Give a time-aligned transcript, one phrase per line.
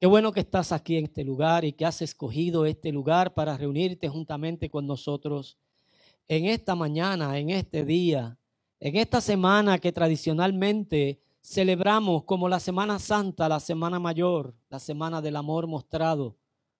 [0.00, 3.58] Qué bueno que estás aquí en este lugar y que has escogido este lugar para
[3.58, 5.58] reunirte juntamente con nosotros
[6.26, 8.38] en esta mañana, en este día,
[8.78, 15.20] en esta semana que tradicionalmente celebramos como la Semana Santa, la Semana Mayor, la Semana
[15.20, 16.34] del Amor mostrado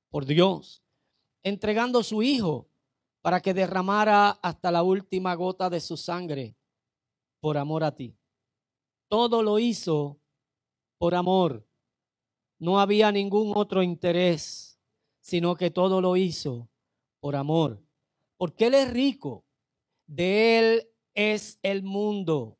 [0.08, 0.82] por Dios,
[1.42, 2.70] entregando su Hijo
[3.20, 6.56] para que derramara hasta la última gota de su sangre
[7.38, 8.16] por amor a ti.
[9.08, 10.18] Todo lo hizo
[10.96, 11.69] por amor.
[12.60, 14.78] No había ningún otro interés,
[15.20, 16.68] sino que todo lo hizo
[17.18, 17.82] por amor.
[18.36, 19.44] Porque Él es rico.
[20.06, 22.58] De Él es el mundo,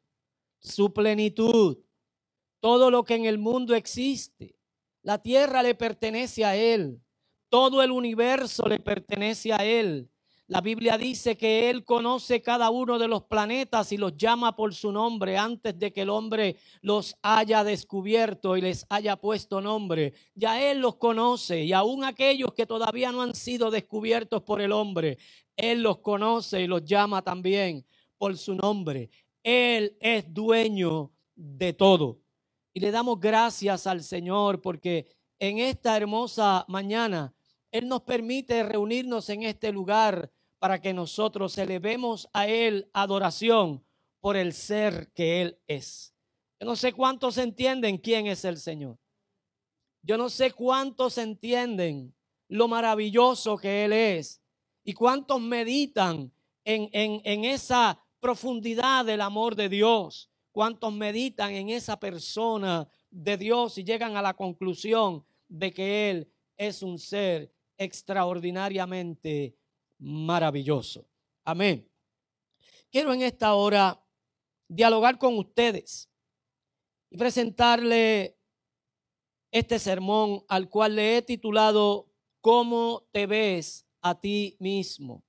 [0.58, 1.78] su plenitud,
[2.60, 4.56] todo lo que en el mundo existe.
[5.02, 7.02] La tierra le pertenece a Él.
[7.48, 10.10] Todo el universo le pertenece a Él.
[10.50, 14.74] La Biblia dice que Él conoce cada uno de los planetas y los llama por
[14.74, 20.12] su nombre antes de que el hombre los haya descubierto y les haya puesto nombre.
[20.34, 24.72] Ya Él los conoce y aún aquellos que todavía no han sido descubiertos por el
[24.72, 25.18] hombre,
[25.56, 27.86] Él los conoce y los llama también
[28.18, 29.08] por su nombre.
[29.44, 32.18] Él es dueño de todo.
[32.74, 35.06] Y le damos gracias al Señor porque
[35.38, 37.32] en esta hermosa mañana
[37.70, 40.28] Él nos permite reunirnos en este lugar
[40.60, 43.82] para que nosotros elevemos a Él adoración
[44.20, 46.14] por el ser que Él es.
[46.60, 48.98] Yo no sé cuántos entienden quién es el Señor.
[50.02, 52.14] Yo no sé cuántos entienden
[52.46, 54.42] lo maravilloso que Él es
[54.84, 56.30] y cuántos meditan
[56.64, 63.38] en, en, en esa profundidad del amor de Dios, cuántos meditan en esa persona de
[63.38, 69.56] Dios y llegan a la conclusión de que Él es un ser extraordinariamente
[70.00, 71.06] maravilloso.
[71.44, 71.88] Amén.
[72.90, 74.04] Quiero en esta hora
[74.68, 76.10] dialogar con ustedes
[77.10, 78.36] y presentarle
[79.52, 85.24] este sermón al cual le he titulado ¿Cómo te ves a ti mismo?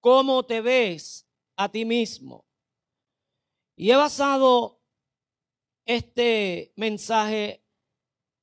[0.00, 2.44] ¿Cómo te ves a ti mismo?
[3.76, 4.80] Y he basado
[5.84, 7.64] este mensaje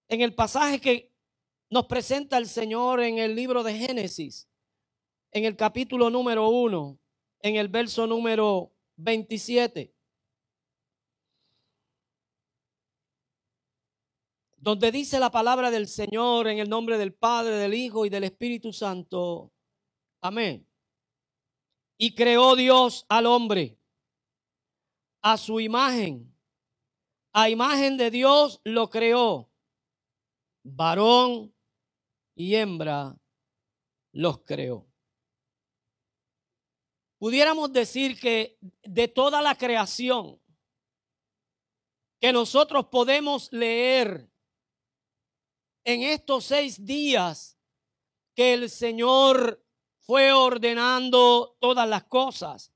[0.08, 1.14] en el pasaje que
[1.70, 4.49] nos presenta el Señor en el libro de Génesis,
[5.32, 7.00] en el capítulo número 1,
[7.42, 9.94] en el verso número 27.
[14.58, 18.26] Donde dice la palabra del Señor en el nombre del Padre, del Hijo y del
[18.26, 19.54] Espíritu Santo.
[20.22, 20.68] Amén.
[21.98, 23.78] Y creó Dios al hombre
[25.22, 26.36] a su imagen.
[27.32, 29.50] A imagen de Dios lo creó.
[30.64, 31.54] Varón
[32.36, 33.18] y hembra
[34.12, 34.89] los creó.
[37.20, 40.42] Pudiéramos decir que de toda la creación
[42.22, 44.30] que nosotros podemos leer
[45.84, 47.58] en estos seis días
[48.36, 49.62] que el Señor
[50.00, 52.72] fue ordenando todas las cosas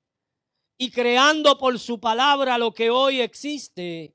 [0.77, 4.13] y creando por su palabra lo que hoy existe,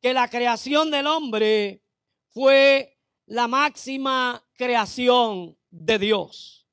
[0.00, 1.82] que la creación del hombre
[2.30, 6.63] fue la máxima creación de Dios.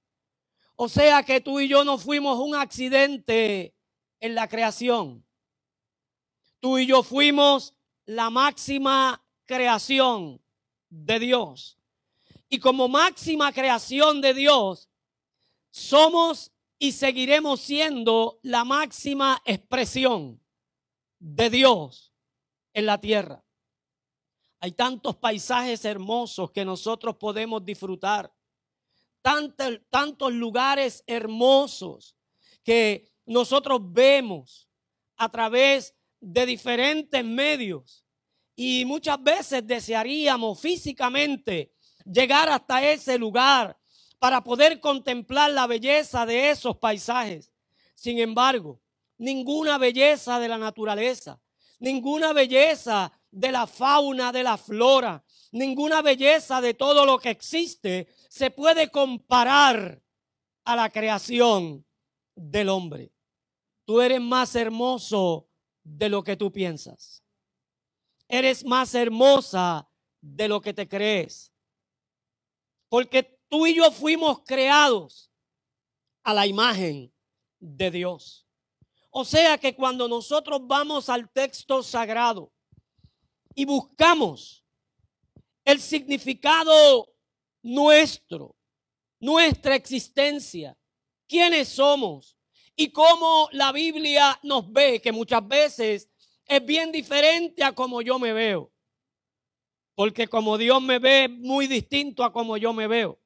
[0.84, 3.76] O sea que tú y yo no fuimos un accidente
[4.20, 5.24] en la creación.
[6.60, 7.76] Tú y yo fuimos
[8.08, 10.42] la máxima creación
[10.90, 11.78] de Dios.
[12.50, 14.90] Y como máxima creación de Dios,
[15.70, 20.42] somos y seguiremos siendo la máxima expresión
[21.20, 22.12] de Dios
[22.74, 23.46] en la tierra.
[24.60, 28.34] Hay tantos paisajes hermosos que nosotros podemos disfrutar
[29.22, 32.16] tantos, lugares hermosos
[32.64, 34.68] que nosotros vemos
[35.18, 38.06] a través de diferentes medios
[38.56, 41.74] y muchas veces desearíamos físicamente
[42.06, 43.78] llegar hasta ese lugar
[44.20, 47.52] para poder contemplar la belleza de esos paisajes.
[47.96, 48.82] Sin embargo,
[49.18, 51.40] ninguna belleza de la naturaleza,
[51.80, 58.08] ninguna belleza de la fauna, de la flora, ninguna belleza de todo lo que existe
[58.32, 60.02] se puede comparar
[60.64, 61.86] a la creación
[62.34, 63.12] del hombre.
[63.84, 65.50] Tú eres más hermoso
[65.84, 67.26] de lo que tú piensas.
[68.30, 69.90] Eres más hermosa
[70.22, 71.52] de lo que te crees.
[72.88, 75.30] Porque tú y yo fuimos creados
[76.24, 77.14] a la imagen
[77.60, 78.48] de Dios.
[79.10, 82.50] O sea que cuando nosotros vamos al texto sagrado
[83.54, 84.64] y buscamos
[85.66, 87.12] el significado
[87.62, 88.56] nuestro,
[89.20, 90.78] nuestra existencia,
[91.28, 92.38] quiénes somos
[92.76, 96.10] y cómo la Biblia nos ve, que muchas veces
[96.46, 98.72] es bien diferente a como yo me veo.
[99.96, 103.20] Porque como Dios me ve muy distinto a como yo me veo.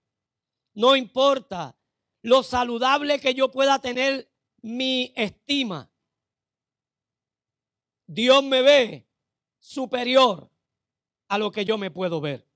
[0.74, 1.78] No importa
[2.22, 4.30] lo saludable que yo pueda tener
[4.62, 5.90] mi estima.
[8.08, 9.08] Dios me ve
[9.60, 10.52] superior
[11.28, 12.48] a lo que yo me puedo ver.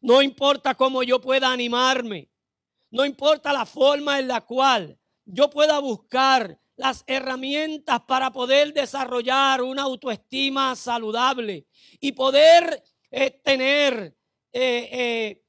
[0.00, 2.30] No importa cómo yo pueda animarme.
[2.90, 9.62] No importa la forma en la cual yo pueda buscar las herramientas para poder desarrollar
[9.62, 11.66] una autoestima saludable
[12.00, 14.16] y poder eh, tener
[14.52, 15.44] eh, eh,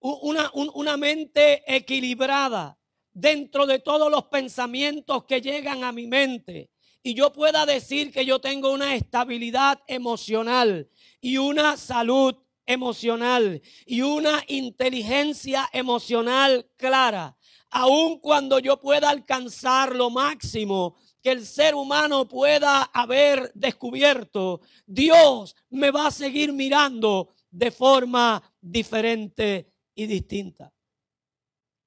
[0.00, 2.78] una, una mente equilibrada
[3.12, 6.70] dentro de todos los pensamientos que llegan a mi mente
[7.02, 12.34] y yo pueda decir que yo tengo una estabilidad emocional y una salud
[12.66, 17.36] emocional y una inteligencia emocional clara,
[17.70, 25.56] aun cuando yo pueda alcanzar lo máximo que el ser humano pueda haber descubierto, Dios
[25.70, 30.72] me va a seguir mirando de forma diferente y distinta.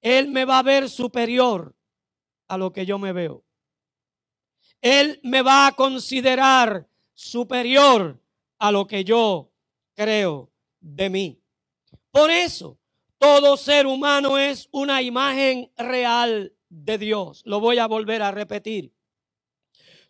[0.02, 1.75] Él me va a ver superior
[2.48, 3.44] a lo que yo me veo.
[4.82, 8.22] Él me va a considerar superior
[8.60, 9.52] a lo que yo
[9.94, 10.49] creo
[10.80, 11.42] de mí.
[12.12, 12.80] Por eso,
[13.18, 17.42] todo ser humano es una imagen real de Dios.
[17.46, 18.94] Lo voy a volver a repetir.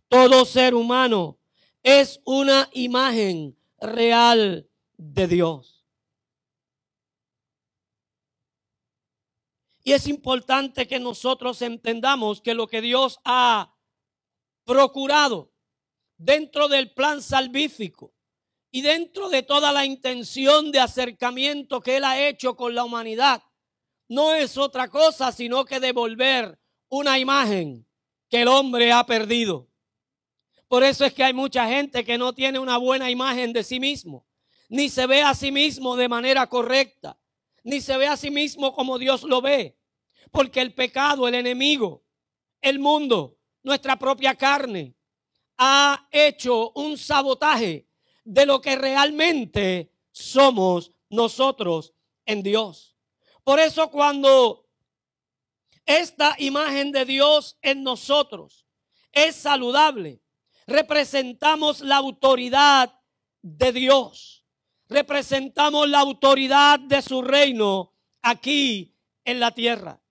[0.07, 1.39] Todo ser humano
[1.83, 5.85] es una imagen real de Dios.
[9.83, 13.75] Y es importante que nosotros entendamos que lo que Dios ha
[14.65, 15.51] procurado
[16.17, 18.13] dentro del plan salvífico
[18.71, 23.43] y dentro de toda la intención de acercamiento que Él ha hecho con la humanidad,
[24.07, 27.87] no es otra cosa sino que devolver una imagen
[28.29, 29.69] que el hombre ha perdido.
[30.67, 33.79] Por eso es que hay mucha gente que no tiene una buena imagen de sí
[33.79, 34.27] mismo,
[34.69, 37.19] ni se ve a sí mismo de manera correcta,
[37.63, 39.77] ni se ve a sí mismo como Dios lo ve.
[40.31, 42.03] Porque el pecado, el enemigo,
[42.61, 44.95] el mundo, nuestra propia carne,
[45.57, 47.88] ha hecho un sabotaje
[48.29, 51.95] de lo que realmente somos nosotros
[52.27, 52.95] en Dios.
[53.43, 54.69] Por eso cuando
[55.83, 58.67] esta imagen de Dios en nosotros
[59.11, 60.21] es saludable,
[60.67, 63.01] representamos la autoridad
[63.41, 64.45] de Dios,
[64.87, 68.95] representamos la autoridad de su reino aquí
[69.25, 70.03] en la tierra,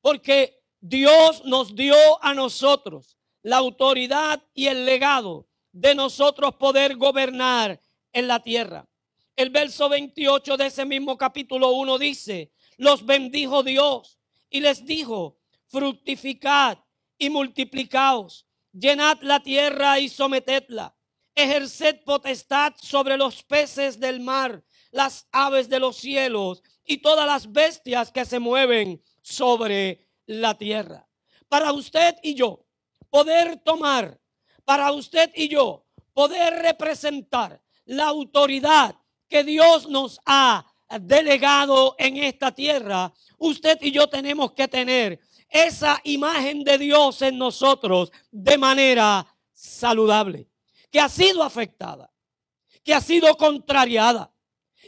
[0.00, 7.80] porque Dios nos dio a nosotros la autoridad y el legado de nosotros poder gobernar
[8.12, 8.86] en la tierra.
[9.34, 15.36] El verso 28 de ese mismo capítulo 1 dice, los bendijo Dios y les dijo,
[15.66, 16.78] fructificad
[17.18, 20.94] y multiplicaos, llenad la tierra y sometedla,
[21.34, 24.62] ejerced potestad sobre los peces del mar,
[24.92, 31.08] las aves de los cielos y todas las bestias que se mueven sobre la tierra.
[31.48, 32.64] Para usted y yo
[33.10, 34.20] poder tomar
[34.64, 38.96] para usted y yo poder representar la autoridad
[39.28, 40.64] que Dios nos ha
[41.00, 47.38] delegado en esta tierra, usted y yo tenemos que tener esa imagen de Dios en
[47.38, 50.48] nosotros de manera saludable,
[50.90, 52.10] que ha sido afectada,
[52.82, 54.32] que ha sido contrariada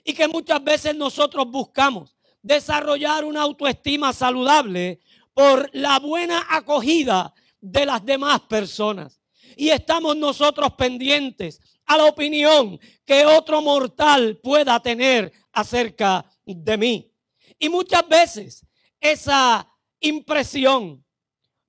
[0.05, 5.01] y que muchas veces nosotros buscamos desarrollar una autoestima saludable
[5.35, 9.21] por la buena acogida de las demás personas
[9.57, 17.11] y estamos nosotros pendientes a la opinión que otro mortal pueda tener acerca de mí.
[17.59, 18.67] Y muchas veces
[19.01, 19.67] esa
[19.99, 21.03] impresión,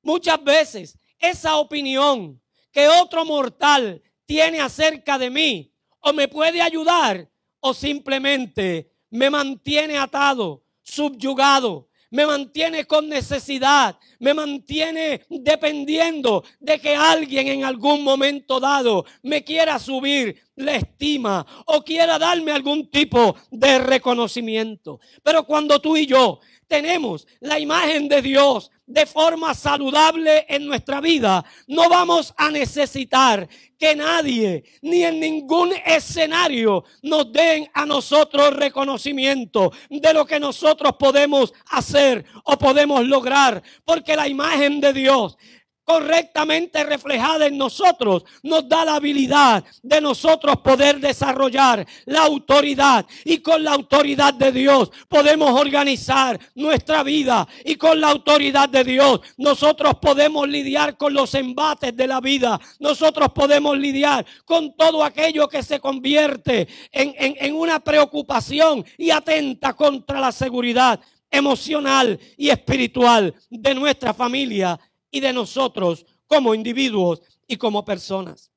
[0.04, 2.42] muchas veces esa opinión
[2.72, 9.98] que otro mortal tiene acerca de mí o me puede ayudar o simplemente me mantiene
[9.98, 18.60] atado, subyugado, me mantiene con necesidad, me mantiene dependiendo de que alguien en algún momento
[18.60, 25.00] dado me quiera subir la estima o quiera darme algún tipo de reconocimiento.
[25.24, 31.02] Pero cuando tú y yo tenemos la imagen de Dios de forma saludable en nuestra
[31.02, 33.48] vida, no vamos a necesitar
[33.78, 40.94] que nadie ni en ningún escenario nos den a nosotros reconocimiento de lo que nosotros
[40.98, 45.38] podemos hacer o podemos lograr, porque la imagen de Dios
[45.88, 53.06] correctamente reflejada en nosotros, nos da la habilidad de nosotros poder desarrollar la autoridad.
[53.24, 57.48] Y con la autoridad de Dios podemos organizar nuestra vida.
[57.64, 62.60] Y con la autoridad de Dios nosotros podemos lidiar con los embates de la vida.
[62.80, 69.72] Nosotros podemos lidiar con todo aquello que se convierte en, en una preocupación y atenta
[69.72, 71.00] contra la seguridad
[71.32, 74.78] emocional y espiritual de nuestra familia
[75.20, 78.52] de nosotros como individuos y como personas.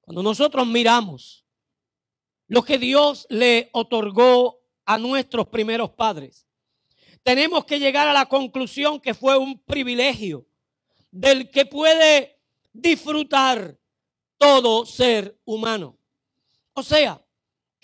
[0.00, 1.44] Cuando nosotros miramos
[2.46, 6.46] lo que Dios le otorgó a nuestros primeros padres,
[7.24, 10.46] tenemos que llegar a la conclusión que fue un privilegio
[11.10, 12.38] del que puede
[12.72, 13.76] disfrutar
[14.38, 15.98] todo ser humano.
[16.72, 17.25] O sea,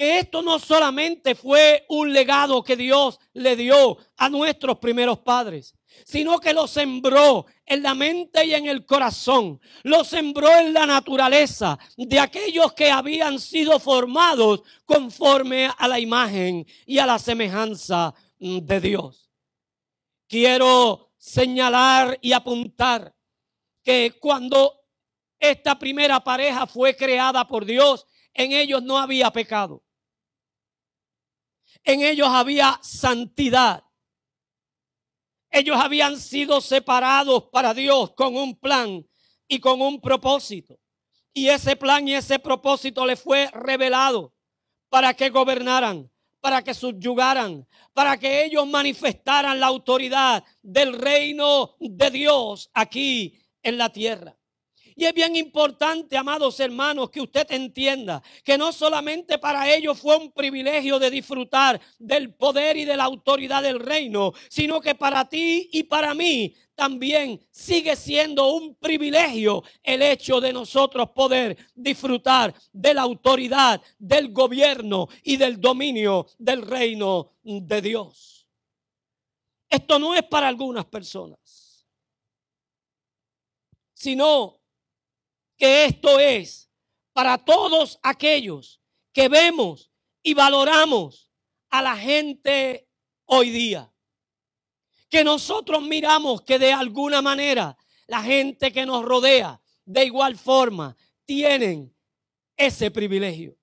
[0.03, 6.41] esto no solamente fue un legado que Dios le dio a nuestros primeros padres, sino
[6.41, 11.79] que lo sembró en la mente y en el corazón, lo sembró en la naturaleza
[11.97, 18.81] de aquellos que habían sido formados conforme a la imagen y a la semejanza de
[18.81, 19.31] Dios.
[20.27, 23.15] Quiero señalar y apuntar
[23.85, 24.81] que cuando
[25.39, 29.83] esta primera pareja fue creada por Dios, en ellos no había pecado.
[31.85, 33.85] En ellos había santidad.
[35.51, 39.07] Ellos habían sido separados para Dios con un plan
[39.49, 40.79] y con un propósito.
[41.35, 44.35] Y ese plan y ese propósito les fue revelado
[44.89, 46.11] para que gobernaran,
[46.41, 53.79] para que subyugaran, para que ellos manifestaran la autoridad del reino de Dios aquí en
[53.79, 54.37] la tierra.
[54.95, 60.17] Y es bien importante, amados hermanos, que usted entienda que no solamente para ellos fue
[60.17, 65.29] un privilegio de disfrutar del poder y de la autoridad del reino, sino que para
[65.29, 72.55] ti y para mí también sigue siendo un privilegio el hecho de nosotros poder disfrutar
[72.73, 78.49] de la autoridad, del gobierno y del dominio del reino de Dios.
[79.69, 81.87] Esto no es para algunas personas,
[83.95, 84.62] sino
[85.63, 86.69] que esto es
[87.13, 88.81] para todos aquellos
[89.13, 91.31] que vemos y valoramos
[91.71, 92.89] a la gente
[93.27, 93.89] hoy día.
[95.09, 97.79] Que nosotros miramos que de alguna manera
[98.09, 101.95] la gente que nos rodea de igual forma tienen
[102.57, 103.57] ese privilegio.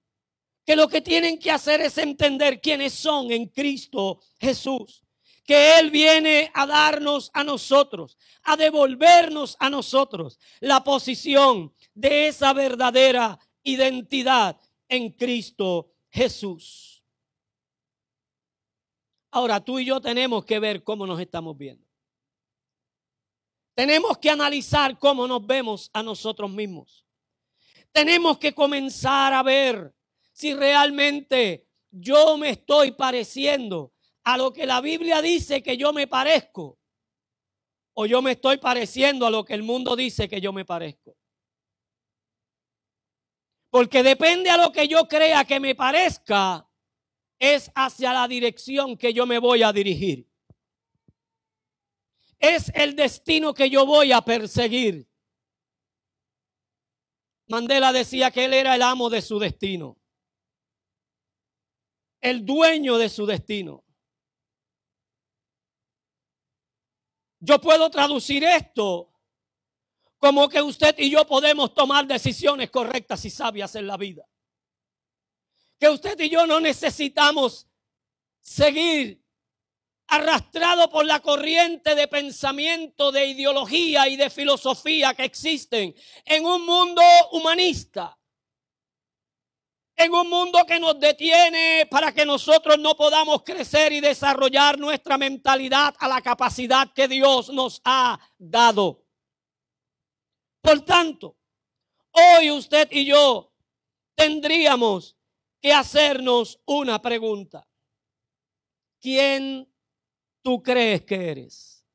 [0.66, 5.04] Que lo que tienen que hacer es entender quiénes son en Cristo Jesús
[5.50, 12.54] que Él viene a darnos a nosotros, a devolvernos a nosotros la posición de esa
[12.54, 17.04] verdadera identidad en Cristo Jesús.
[19.32, 21.86] Ahora tú y yo tenemos que ver cómo nos estamos viendo.
[23.76, 27.06] Tenemos que analizar cómo nos vemos a nosotros mismos.
[27.92, 29.94] Tenemos que comenzar a ver
[30.34, 33.94] si realmente yo me estoy pareciendo
[34.24, 36.78] a lo que la Biblia dice que yo me parezco
[37.94, 41.16] o yo me estoy pareciendo a lo que el mundo dice que yo me parezco.
[43.70, 46.68] Porque depende a lo que yo crea que me parezca,
[47.38, 50.28] es hacia la dirección que yo me voy a dirigir.
[52.40, 55.08] Es el destino que yo voy a perseguir.
[57.48, 59.98] Mandela decía que él era el amo de su destino.
[62.22, 63.84] El dueño de su destino.
[67.40, 69.14] Yo puedo traducir esto
[70.20, 74.24] como que usted y yo podemos tomar decisiones correctas y sabias en la vida.
[75.80, 77.68] Que usted y yo no necesitamos
[78.42, 79.24] seguir
[80.08, 85.96] arrastrado por la corriente de pensamiento, de ideología y de filosofía que existen
[86.26, 88.20] en un mundo humanista
[90.00, 95.18] en un mundo que nos detiene para que nosotros no podamos crecer y desarrollar nuestra
[95.18, 99.04] mentalidad a la capacidad que Dios nos ha dado.
[100.62, 101.38] Por tanto,
[102.12, 103.52] hoy usted y yo
[104.16, 105.18] tendríamos
[105.62, 107.68] que hacernos una pregunta.
[109.00, 109.72] ¿Quién
[110.42, 111.86] tú crees que eres?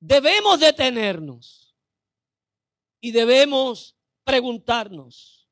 [0.00, 1.74] Debemos detenernos
[3.00, 5.48] y debemos preguntarnos,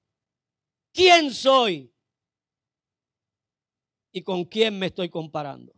[0.92, 1.92] ¿quién soy?
[4.12, 5.74] ¿Y con quién me estoy comparando?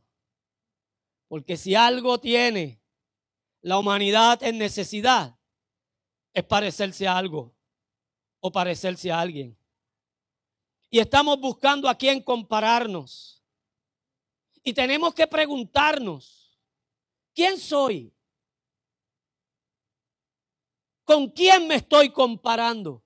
[1.28, 2.80] Porque si algo tiene
[3.66, 5.36] la humanidad en necesidad,
[6.32, 7.52] es parecerse a algo
[8.38, 9.58] o parecerse a alguien.
[10.88, 13.42] Y estamos buscando a quién compararnos.
[14.62, 16.46] Y tenemos que preguntarnos,
[17.34, 18.16] ¿Quién soy?
[21.04, 23.04] ¿Con quién me estoy comparando?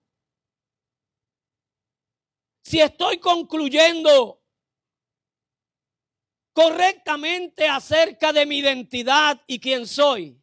[2.62, 4.40] Si estoy concluyendo
[6.52, 10.39] correctamente acerca de mi identidad y quién soy,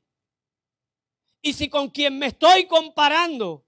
[1.47, 3.65] y si con quien me estoy comparando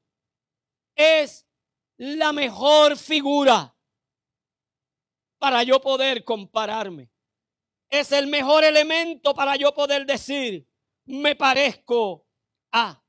[0.95, 1.47] es
[1.95, 3.73] la mejor figura
[5.37, 7.09] para yo poder compararme.
[7.89, 10.67] Es el mejor elemento para yo poder decir,
[11.05, 12.27] me parezco
[12.73, 13.01] a.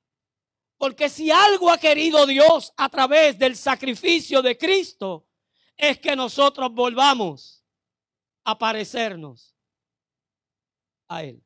[0.78, 5.26] Porque si algo ha querido Dios a través del sacrificio de Cristo,
[5.76, 7.64] es que nosotros volvamos
[8.44, 9.52] a parecernos
[11.08, 11.44] a Él.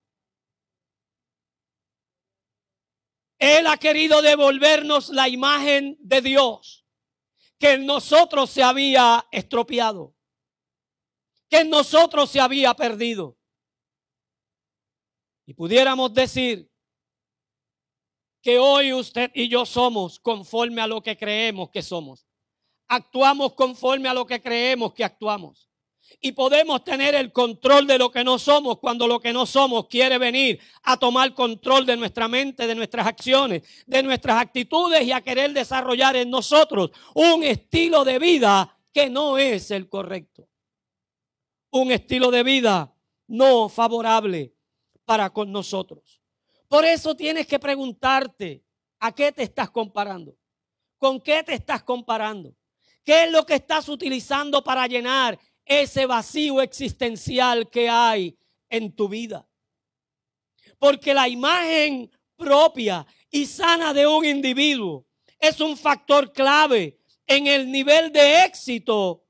[3.44, 6.86] Él ha querido devolvernos la imagen de Dios
[7.58, 10.14] que en nosotros se había estropeado,
[11.50, 13.36] que en nosotros se había perdido.
[15.44, 16.72] Y pudiéramos decir
[18.40, 22.26] que hoy usted y yo somos conforme a lo que creemos que somos.
[22.88, 25.68] Actuamos conforme a lo que creemos que actuamos.
[26.20, 29.86] Y podemos tener el control de lo que no somos cuando lo que no somos
[29.88, 35.12] quiere venir a tomar control de nuestra mente, de nuestras acciones, de nuestras actitudes y
[35.12, 40.48] a querer desarrollar en nosotros un estilo de vida que no es el correcto.
[41.70, 42.94] Un estilo de vida
[43.26, 44.54] no favorable
[45.04, 46.20] para con nosotros.
[46.68, 48.64] Por eso tienes que preguntarte,
[49.00, 50.36] ¿a qué te estás comparando?
[50.98, 52.54] ¿Con qué te estás comparando?
[53.04, 59.08] ¿Qué es lo que estás utilizando para llenar ese vacío existencial que hay en tu
[59.08, 59.48] vida?
[60.78, 65.06] Porque la imagen propia y sana de un individuo
[65.38, 69.24] es un factor clave en el nivel de éxito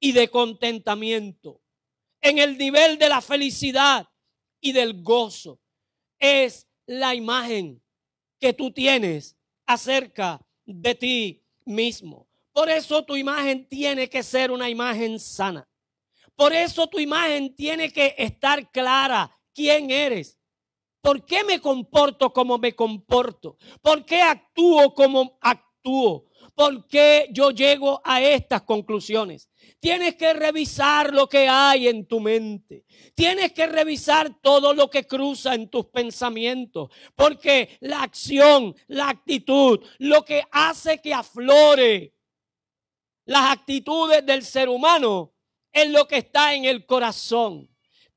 [0.00, 1.62] y de contentamiento,
[2.20, 4.08] en el nivel de la felicidad
[4.60, 5.60] y del gozo.
[6.18, 7.82] Es la imagen
[8.40, 12.28] que tú tienes acerca de ti mismo.
[12.52, 15.68] Por eso tu imagen tiene que ser una imagen sana.
[16.36, 20.38] Por eso tu imagen tiene que estar clara quién eres.
[21.00, 23.56] ¿Por qué me comporto como me comporto?
[23.80, 26.26] ¿Por qué actúo como actúo?
[26.54, 29.48] ¿Por qué yo llego a estas conclusiones?
[29.78, 32.84] Tienes que revisar lo que hay en tu mente.
[33.14, 36.90] Tienes que revisar todo lo que cruza en tus pensamientos.
[37.14, 42.14] Porque la acción, la actitud, lo que hace que aflore
[43.26, 45.35] las actitudes del ser humano
[45.76, 47.68] es lo que está en el corazón.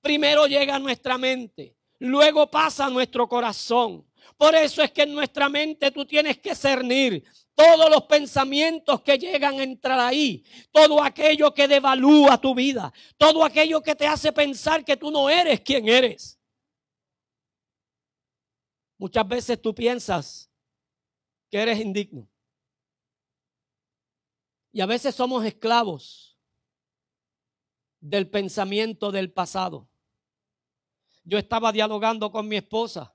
[0.02, 4.08] Primero llega a nuestra mente, luego pasa a nuestro corazón.
[4.38, 9.18] Por eso es que en nuestra mente tú tienes que cernir todos los pensamientos que
[9.18, 14.32] llegan a entrar ahí, todo aquello que devalúa tu vida, todo aquello que te hace
[14.32, 16.40] pensar que tú no eres quien eres.
[18.98, 20.50] Muchas veces tú piensas
[21.50, 22.30] que eres indigno.
[24.72, 26.29] Y a veces somos esclavos
[28.00, 29.90] del pensamiento del pasado.
[31.24, 33.14] Yo estaba dialogando con mi esposa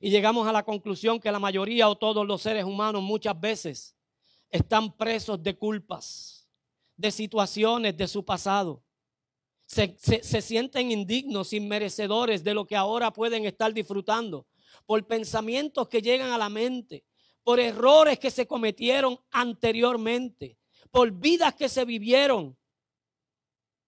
[0.00, 3.96] y llegamos a la conclusión que la mayoría o todos los seres humanos muchas veces
[4.50, 6.48] están presos de culpas,
[6.96, 8.82] de situaciones de su pasado.
[9.66, 9.96] Se,
[10.42, 14.46] sienten indignos, inmerecedores de lo que ahora pueden estar disfrutando,
[14.86, 17.04] por pensamientos que llegan a la mente,
[17.42, 20.58] por errores que se cometieron anteriormente,
[20.90, 22.56] por vidas que se vivieron,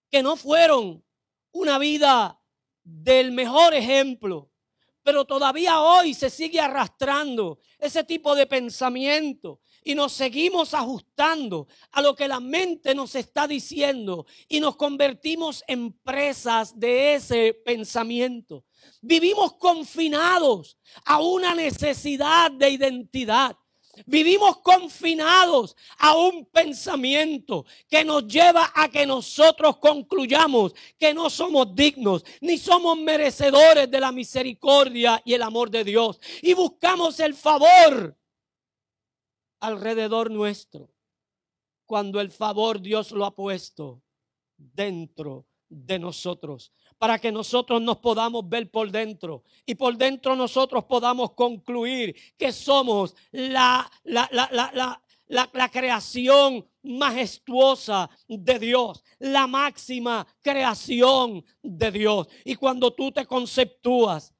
[0.09, 1.03] que no fueron
[1.51, 2.39] una vida
[2.83, 4.51] del mejor ejemplo,
[5.03, 12.01] pero todavía hoy se sigue arrastrando ese tipo de pensamiento y nos seguimos ajustando a
[12.01, 18.65] lo que la mente nos está diciendo y nos convertimos en presas de ese pensamiento.
[19.01, 23.55] Vivimos confinados a una necesidad de identidad.
[24.05, 31.73] Vivimos confinados a un pensamiento que nos lleva a que nosotros concluyamos que no somos
[31.73, 36.19] dignos ni somos merecedores de la misericordia y el amor de Dios.
[36.41, 38.17] Y buscamos el favor
[39.59, 40.91] alrededor nuestro
[41.85, 44.03] cuando el favor Dios lo ha puesto
[44.57, 50.85] dentro de nosotros para que nosotros nos podamos ver por dentro y por dentro nosotros
[50.85, 61.43] podamos concluir que somos la, la, la, la creación majestuosa de Dios, la máxima creación
[61.61, 62.27] de Dios.
[62.45, 64.33] Y cuando tú te conceptúas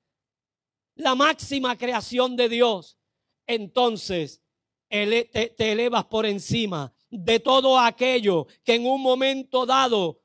[0.96, 2.98] la máxima creación de Dios,
[3.46, 4.41] entonces
[4.89, 10.22] te, te elevas por encima de todo aquello que en un momento dado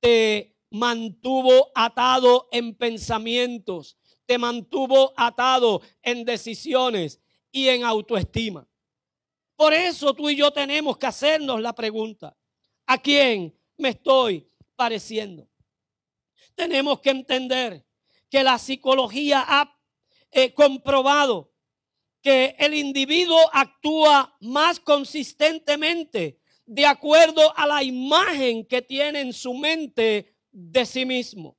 [0.00, 7.20] te mantuvo atado en pensamientos, te mantuvo atado en decisiones
[7.52, 8.68] y en autoestima.
[9.54, 12.36] Por eso tú y yo tenemos que hacernos la pregunta,
[12.86, 15.48] ¿a quién me estoy pareciendo?
[16.56, 17.86] Tenemos que entender
[18.28, 19.78] que la psicología ha
[20.32, 21.52] eh, comprobado
[22.20, 29.54] que el individuo actúa más consistentemente de acuerdo a la imagen que tiene en su
[29.54, 31.58] mente de sí mismo.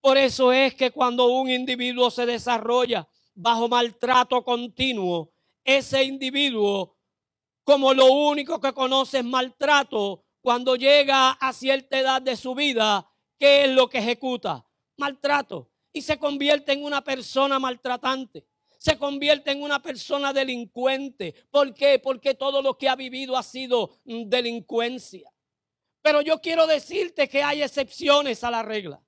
[0.00, 5.32] Por eso es que cuando un individuo se desarrolla bajo maltrato continuo,
[5.64, 6.98] ese individuo,
[7.64, 13.08] como lo único que conoce es maltrato, cuando llega a cierta edad de su vida,
[13.38, 14.66] ¿qué es lo que ejecuta?
[14.98, 15.70] Maltrato.
[15.92, 18.44] Y se convierte en una persona maltratante.
[18.78, 21.34] Se convierte en una persona delincuente.
[21.50, 22.00] ¿Por qué?
[22.00, 25.31] Porque todo lo que ha vivido ha sido mm, delincuencia.
[26.02, 29.00] Pero yo quiero decirte que hay excepciones a la regla.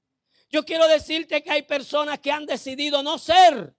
[0.50, 3.74] Yo quiero decirte que hay personas que han decidido no ser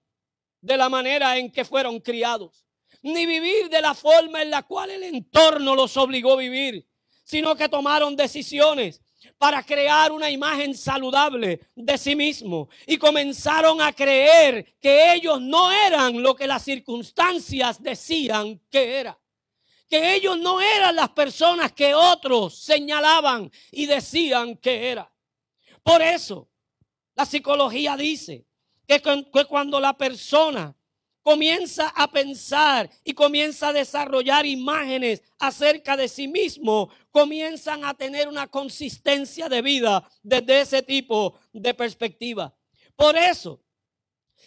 [0.59, 2.65] de la manera en que fueron criados,
[3.01, 6.85] ni vivir de la forma en la cual el entorno los obligó a vivir,
[7.23, 9.01] sino que tomaron decisiones
[9.37, 15.71] para crear una imagen saludable de sí mismo y comenzaron a creer que ellos no
[15.71, 19.17] eran lo que las circunstancias decían que era.
[19.89, 25.11] Que ellos no eran las personas que otros señalaban y decían que era.
[25.83, 26.49] Por eso,
[27.15, 28.45] la psicología dice
[28.87, 29.01] que,
[29.47, 30.75] cuando la persona
[31.21, 38.27] comienza a pensar y comienza a desarrollar imágenes acerca de sí mismo, comienzan a tener
[38.27, 42.55] una consistencia de vida desde ese tipo de perspectiva.
[42.95, 43.63] Por eso,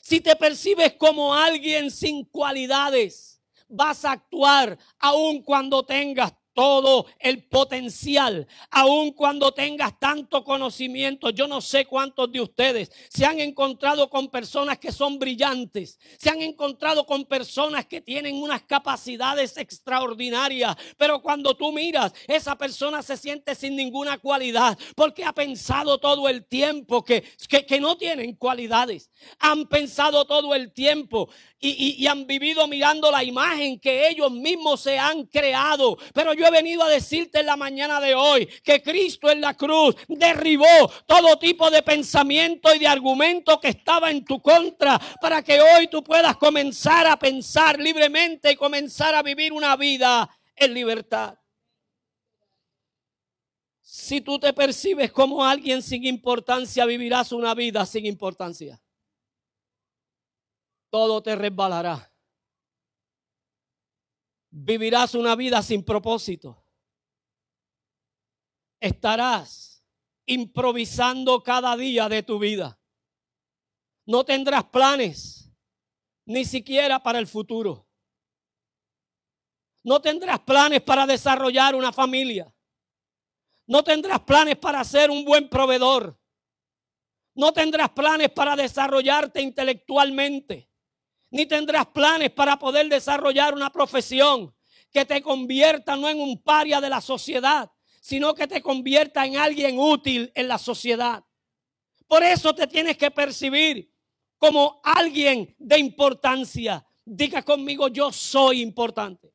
[0.02, 3.37] si te percibes como alguien sin cualidades,
[3.68, 11.30] vas a actuar aun cuando tengas todo el potencial, aun cuando tengas tanto conocimiento.
[11.30, 16.30] Yo no sé cuántos de ustedes se han encontrado con personas que son brillantes, se
[16.30, 23.04] han encontrado con personas que tienen unas capacidades extraordinarias, pero cuando tú miras, esa persona
[23.04, 28.34] se siente sin ninguna cualidad porque ha pensado todo el tiempo que, que, no tienen
[28.34, 29.12] cualidades.
[29.38, 31.28] Han pensado todo el tiempo
[31.60, 35.98] y, han vivido mirando la imagen que ellos mismos se han creado.
[36.14, 39.54] Pero yo he venido a decirte en la mañana de hoy que Cristo en la
[39.54, 40.66] cruz derribó
[41.06, 45.88] todo tipo de pensamiento y de argumento que estaba en tu contra para que hoy
[45.88, 51.38] tú puedas comenzar a pensar libremente y comenzar a vivir una vida en libertad.
[53.80, 58.80] Si tú te percibes como alguien sin importancia, vivirás una vida sin importancia.
[60.90, 62.12] Todo te resbalará
[64.50, 66.64] vivirás una vida sin propósito.
[68.80, 69.84] Estarás
[70.26, 72.78] improvisando cada día de tu vida.
[74.06, 75.50] No tendrás planes
[76.24, 77.88] ni siquiera para el futuro.
[79.82, 82.54] No tendrás planes para desarrollar una familia.
[83.66, 86.18] No tendrás planes para ser un buen proveedor.
[87.34, 90.67] No tendrás planes para desarrollarte intelectualmente
[91.30, 94.54] ni tendrás planes para poder desarrollar una profesión
[94.90, 99.36] que te convierta no en un paria de la sociedad, sino que te convierta en
[99.36, 101.24] alguien útil en la sociedad.
[102.06, 103.92] Por eso te tienes que percibir
[104.38, 106.84] como alguien de importancia.
[107.04, 109.32] Diga conmigo, yo soy importante.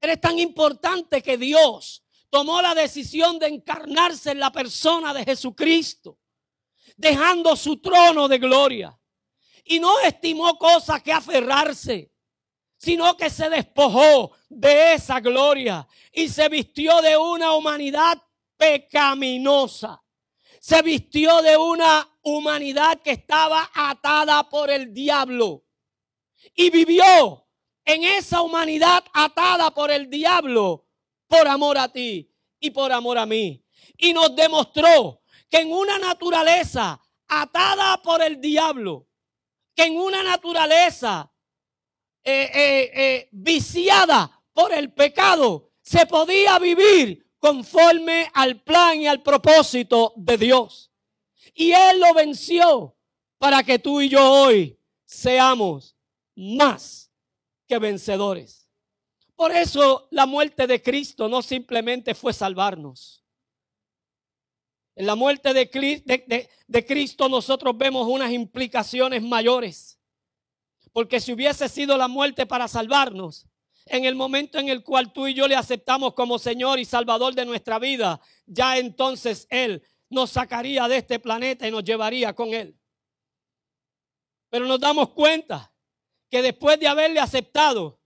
[0.00, 6.18] Eres tan importante que Dios tomó la decisión de encarnarse en la persona de Jesucristo,
[6.96, 8.96] dejando su trono de gloria
[9.66, 12.12] y no estimó cosa que aferrarse,
[12.78, 18.22] sino que se despojó de esa gloria y se vistió de una humanidad
[18.56, 20.02] pecaminosa.
[20.60, 25.64] Se vistió de una humanidad que estaba atada por el diablo
[26.54, 27.46] y vivió
[27.84, 30.86] en esa humanidad atada por el diablo
[31.26, 33.64] por amor a ti y por amor a mí.
[33.98, 39.06] Y nos demostró que en una naturaleza atada por el diablo,
[39.76, 41.30] que en una naturaleza
[42.24, 49.22] eh, eh, eh, viciada por el pecado se podía vivir conforme al plan y al
[49.22, 50.90] propósito de Dios.
[51.54, 52.96] Y Él lo venció
[53.38, 55.94] para que tú y yo hoy seamos
[56.34, 57.12] más
[57.68, 58.68] que vencedores.
[59.36, 63.25] Por eso la muerte de Cristo no simplemente fue salvarnos.
[64.96, 70.00] En la muerte de, Cristo nosotros vemos unas implicaciones mayores.
[70.90, 73.46] Porque si hubiese sido la muerte para salvarnos,
[73.84, 77.34] en el momento en el cual tú y yo le aceptamos como Señor y Salvador
[77.34, 82.54] de nuestra vida, ya entonces Él nos sacaría de este planeta y nos llevaría con
[82.54, 82.74] Él.
[84.48, 85.74] Pero nos damos cuenta
[86.30, 88.00] que después de haberle aceptado,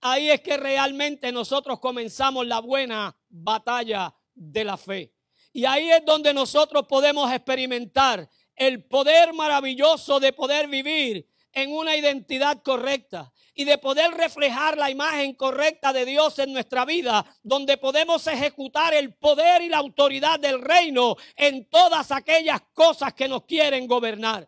[0.00, 5.15] ahí es que realmente nosotros comenzamos la buena batalla de la fe.
[5.56, 11.96] Y ahí es donde nosotros podemos experimentar el poder maravilloso de poder vivir en una
[11.96, 17.78] identidad correcta y de poder reflejar la imagen correcta de Dios en nuestra vida, donde
[17.78, 23.46] podemos ejecutar el poder y la autoridad del reino en todas aquellas cosas que nos
[23.46, 24.46] quieren gobernar.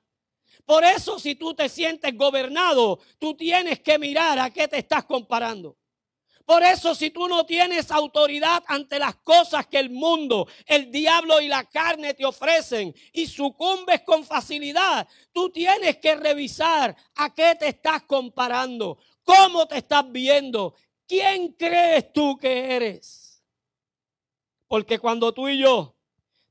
[0.66, 5.06] Por eso si tú te sientes gobernado, tú tienes que mirar a qué te estás
[5.06, 5.77] comparando.
[6.48, 11.42] Por eso si tú no tienes autoridad ante las cosas que el mundo, el diablo
[11.42, 17.54] y la carne te ofrecen y sucumbes con facilidad, tú tienes que revisar a qué
[17.54, 20.74] te estás comparando, cómo te estás viendo,
[21.06, 23.44] quién crees tú que eres.
[24.68, 25.98] Porque cuando tú y yo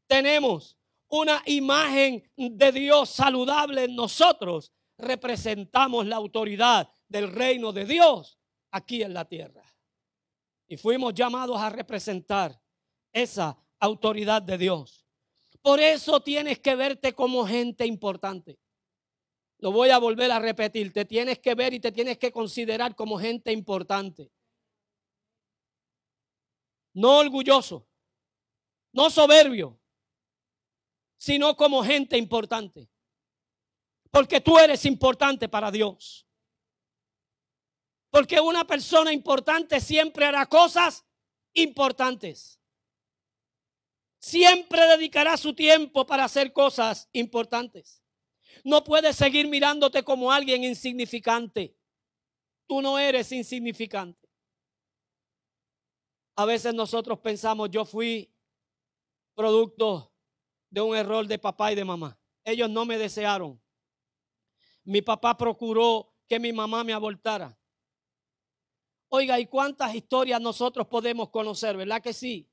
[0.05, 8.37] tenemos una imagen de Dios saludable en nosotros, representamos la autoridad del reino de Dios
[8.69, 9.66] aquí en la tierra.
[10.67, 12.61] Y fuimos llamados a representar
[13.11, 15.05] esa autoridad de Dios.
[15.61, 18.59] Por eso tienes que verte como gente importante.
[19.59, 20.93] Lo voy a volver a repetir.
[20.93, 24.31] Te tienes que ver y te tienes que considerar como gente importante.
[26.93, 27.87] No orgulloso,
[28.91, 29.79] no soberbio,
[31.17, 32.89] sino como gente importante.
[34.11, 36.26] Porque tú eres importante para Dios.
[38.17, 41.05] Porque una persona importante siempre hará cosas
[41.53, 42.59] importantes.
[44.17, 48.01] Siempre dedicará su tiempo para hacer cosas importantes.
[48.63, 51.77] No puedes seguir mirándote como alguien insignificante.
[52.65, 54.27] Tú no eres insignificante.
[56.35, 58.33] A veces nosotros pensamos, yo fui
[59.35, 60.11] producto
[60.71, 62.19] de un error de papá y de mamá.
[62.43, 63.61] Ellos no me desearon.
[64.83, 67.55] Mi papá procuró que mi mamá me abortara.
[69.09, 71.77] Oiga, ¿y cuántas historias nosotros podemos conocer?
[71.77, 72.49] ¿Verdad que sí?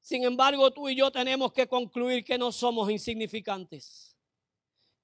[0.00, 4.16] Sin embargo, tú y yo tenemos que concluir que no somos insignificantes,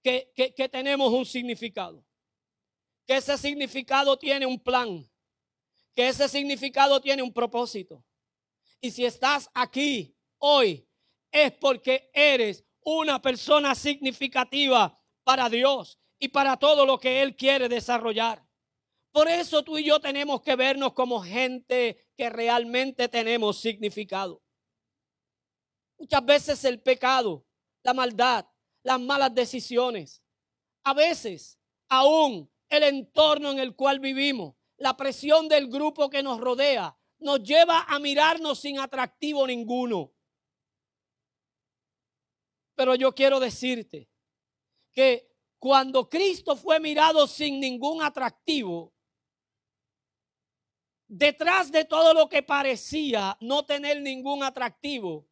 [0.02, 2.04] que, que, tenemos un significado,
[3.06, 5.10] que ese significado tiene un plan,
[5.94, 8.04] que ese significado tiene un propósito.
[8.80, 10.86] Y si estás aquí hoy,
[11.32, 17.68] es porque eres una persona significativa para Dios y para todo lo que Él quiere
[17.68, 18.49] desarrollar.
[19.12, 24.42] Por eso tú y yo tenemos que vernos como gente que realmente tenemos significado.
[25.98, 27.44] Muchas veces el pecado,
[27.82, 28.46] la maldad,
[28.82, 30.22] las malas decisiones,
[30.84, 36.40] a veces aún el entorno en el cual vivimos, la presión del grupo que nos
[36.40, 40.12] rodea, nos lleva a mirarnos sin atractivo ninguno.
[42.74, 44.08] Pero yo quiero decirte
[44.92, 48.94] que cuando Cristo fue mirado sin ningún atractivo,
[51.10, 55.26] detrás de todo lo que parecía no tener ningún atractivo,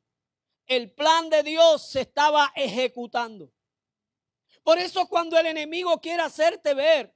[0.67, 3.53] el plan de Dios se estaba ejecutando.
[4.65, 7.15] Por eso cuando el enemigo quiere hacerte ver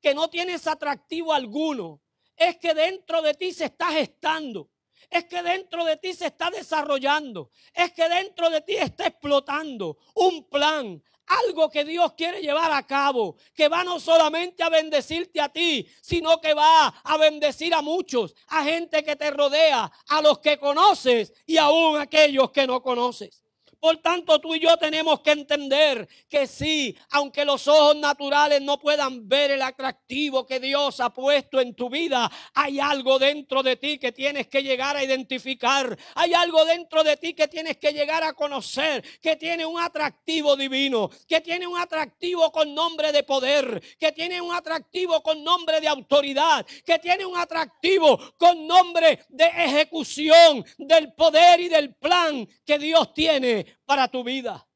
[0.00, 2.02] que no tienes atractivo alguno,
[2.36, 4.70] es que dentro de ti se está gestando.
[5.10, 7.50] Es que dentro de ti se está desarrollando.
[7.74, 12.86] Es que dentro de ti está explotando un plan, algo que Dios quiere llevar a
[12.86, 17.82] cabo, que va no solamente a bendecirte a ti, sino que va a bendecir a
[17.82, 22.82] muchos, a gente que te rodea, a los que conoces y aún aquellos que no
[22.82, 23.43] conoces.
[23.84, 28.78] Por tanto, tú y yo tenemos que entender que sí, aunque los ojos naturales no
[28.78, 33.76] puedan ver el atractivo que Dios ha puesto en tu vida, hay algo dentro de
[33.76, 35.98] ti que tienes que llegar a identificar.
[36.14, 40.56] Hay algo dentro de ti que tienes que llegar a conocer, que tiene un atractivo
[40.56, 45.82] divino, que tiene un atractivo con nombre de poder, que tiene un atractivo con nombre
[45.82, 52.48] de autoridad, que tiene un atractivo con nombre de ejecución del poder y del plan
[52.64, 54.66] que Dios tiene para tu vida.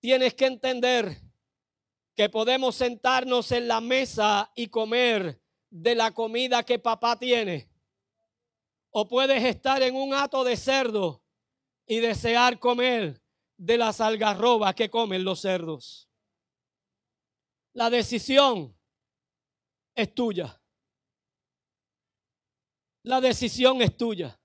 [0.00, 1.20] Tienes que entender
[2.14, 7.68] que podemos sentarnos en la mesa y comer de la comida que papá tiene.
[8.90, 11.24] O puedes estar en un hato de cerdo
[11.86, 13.20] y desear comer
[13.56, 16.08] de las algarrobas que comen los cerdos.
[17.72, 18.76] La decisión
[19.94, 20.60] es tuya.
[23.02, 24.40] La decisión es tuya.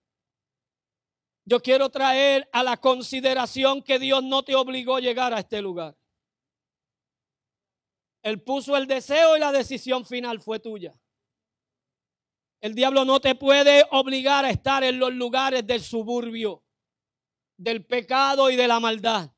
[1.49, 5.63] Yo quiero traer a la consideración que Dios no te obligó a llegar a este
[5.63, 5.97] lugar.
[8.21, 10.93] Él puso el deseo y la decisión final fue tuya.
[12.61, 16.63] El diablo no te puede obligar a estar en los lugares del suburbio,
[17.57, 19.31] del pecado y de la maldad.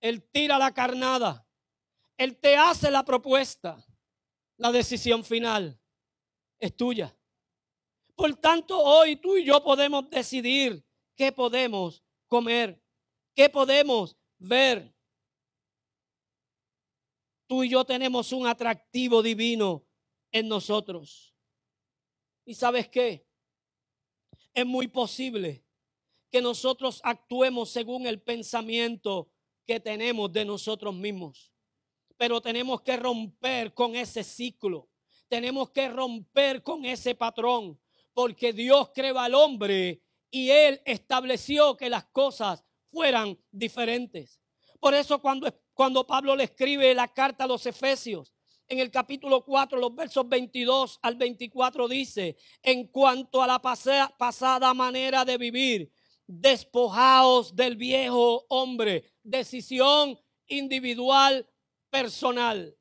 [0.00, 1.46] Él tira la carnada.
[2.16, 3.86] Él te hace la propuesta.
[4.56, 5.80] La decisión final
[6.58, 7.16] es tuya.
[8.14, 10.84] Por tanto, hoy tú y yo podemos decidir
[11.16, 12.82] qué podemos comer,
[13.34, 14.94] qué podemos ver.
[17.46, 19.86] Tú y yo tenemos un atractivo divino
[20.30, 21.34] en nosotros.
[22.44, 23.26] ¿Y sabes qué?
[24.54, 25.64] Es muy posible
[26.30, 29.30] que nosotros actuemos según el pensamiento
[29.66, 31.52] que tenemos de nosotros mismos.
[32.16, 34.88] Pero tenemos que romper con ese ciclo.
[35.28, 37.78] Tenemos que romper con ese patrón.
[38.14, 44.40] Porque Dios creó al hombre y Él estableció que las cosas fueran diferentes.
[44.80, 48.34] Por eso cuando, cuando Pablo le escribe la carta a los Efesios,
[48.68, 54.74] en el capítulo 4, los versos 22 al 24 dice, en cuanto a la pasada
[54.74, 55.92] manera de vivir,
[56.26, 61.46] despojaos del viejo hombre, decisión individual,
[61.90, 62.76] personal.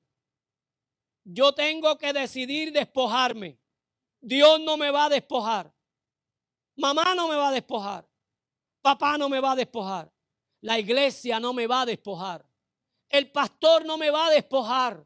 [1.24, 3.60] Yo tengo que decidir despojarme.
[4.21, 5.73] Dios no me va a despojar.
[6.75, 8.07] Mamá no me va a despojar.
[8.81, 10.12] Papá no me va a despojar.
[10.62, 12.45] La iglesia no me va a despojar.
[13.10, 15.05] El pastor no me va a despojar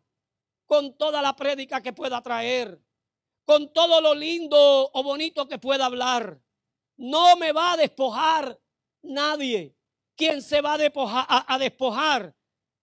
[0.65, 2.80] con toda la prédica que pueda traer,
[3.45, 6.39] con todo lo lindo o bonito que pueda hablar.
[6.97, 8.60] No me va a despojar
[9.01, 9.75] nadie.
[10.15, 12.36] Quien se va a, a despojar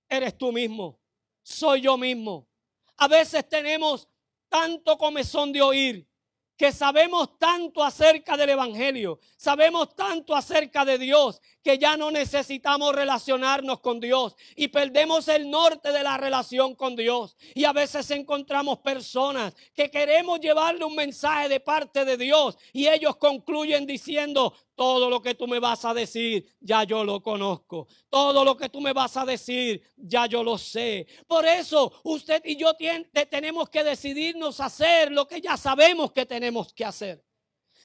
[0.08, 0.98] eres tú mismo.
[1.42, 2.48] Soy yo mismo.
[2.96, 4.08] A veces tenemos
[4.48, 6.11] tanto comezón de oír
[6.56, 12.94] que sabemos tanto acerca del Evangelio, sabemos tanto acerca de Dios, que ya no necesitamos
[12.94, 17.36] relacionarnos con Dios y perdemos el norte de la relación con Dios.
[17.54, 22.88] Y a veces encontramos personas que queremos llevarle un mensaje de parte de Dios y
[22.88, 27.86] ellos concluyen diciendo, todo lo que tú me vas a decir, ya yo lo conozco.
[28.08, 31.06] Todo lo que tú me vas a decir, ya yo lo sé.
[31.26, 32.72] Por eso usted y yo
[33.30, 37.24] tenemos que decidirnos a hacer lo que ya sabemos que tenemos que hacer.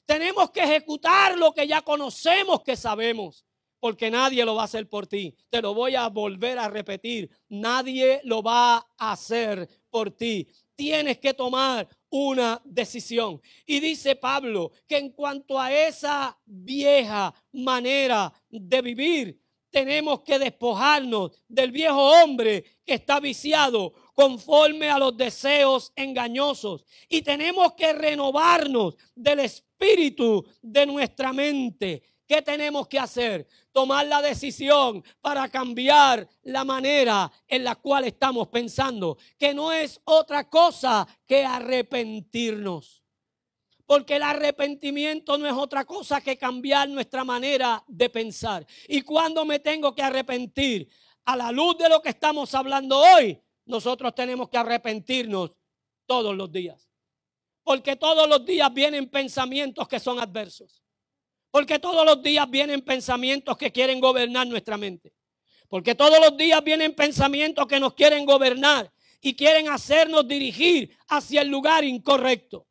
[0.05, 3.43] Tenemos que ejecutar lo que ya conocemos que sabemos.
[3.79, 5.35] Porque nadie lo va a hacer por ti.
[5.49, 7.29] Te lo voy a volver a repetir.
[7.47, 10.47] Nadie lo va a hacer por ti.
[10.75, 13.41] Tienes que tomar una decisión.
[13.65, 21.31] Y dice Pablo que en cuanto a esa vieja manera de vivir, tenemos que despojarnos
[21.47, 26.85] del viejo hombre que está viciado conforme a los deseos engañosos.
[27.07, 32.01] Y tenemos que renovarnos del espíritu de nuestra mente.
[32.25, 33.47] ¿Qué tenemos que hacer?
[33.77, 40.01] Tomar la decisión para cambiar la manera en la cual estamos pensando, que no es
[40.05, 43.03] otra cosa que arrepentirnos.
[43.85, 48.65] Porque el arrepentimiento no es otra cosa que cambiar nuestra manera de pensar.
[48.87, 50.89] ¿Y cuando me tengo que arrepentir?
[51.25, 55.51] A la luz de lo que estamos hablando hoy, nosotros tenemos que arrepentirnos
[56.07, 56.89] todos los días.
[57.61, 60.81] Porque todos los días vienen pensamientos que son adversos.
[61.51, 65.13] Porque todos los días vienen pensamientos que quieren gobernar nuestra mente.
[65.69, 71.41] Porque todos los días vienen pensamientos que nos quieren gobernar y quieren hacernos dirigir hacia
[71.41, 72.67] el lugar incorrecto.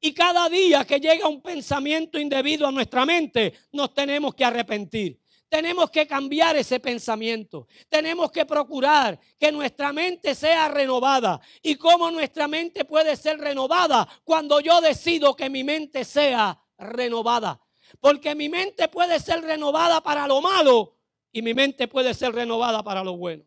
[0.00, 5.20] Y cada día que llega un pensamiento indebido a nuestra mente, nos tenemos que arrepentir.
[5.50, 7.66] Tenemos que cambiar ese pensamiento.
[7.88, 11.40] Tenemos que procurar que nuestra mente sea renovada.
[11.60, 14.08] ¿Y cómo nuestra mente puede ser renovada?
[14.24, 17.60] Cuando yo decido que mi mente sea renovada.
[17.98, 20.96] Porque mi mente puede ser renovada para lo malo
[21.32, 23.44] y mi mente puede ser renovada para lo bueno.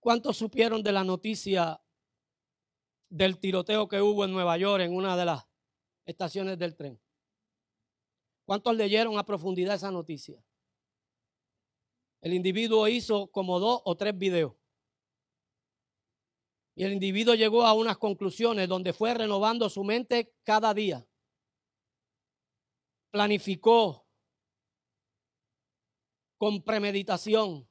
[0.00, 1.80] ¿Cuántos supieron de la noticia
[3.08, 5.46] del tiroteo que hubo en Nueva York en una de las
[6.06, 7.00] estaciones del tren?
[8.44, 10.42] ¿Cuántos leyeron a profundidad esa noticia?
[12.20, 14.57] El individuo hizo como dos o tres videos.
[16.78, 21.04] Y el individuo llegó a unas conclusiones donde fue renovando su mente cada día.
[23.10, 24.06] Planificó
[26.36, 27.68] con premeditación,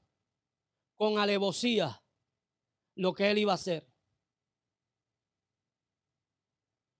[0.98, 2.04] con alevosía,
[2.96, 3.90] lo que él iba a hacer.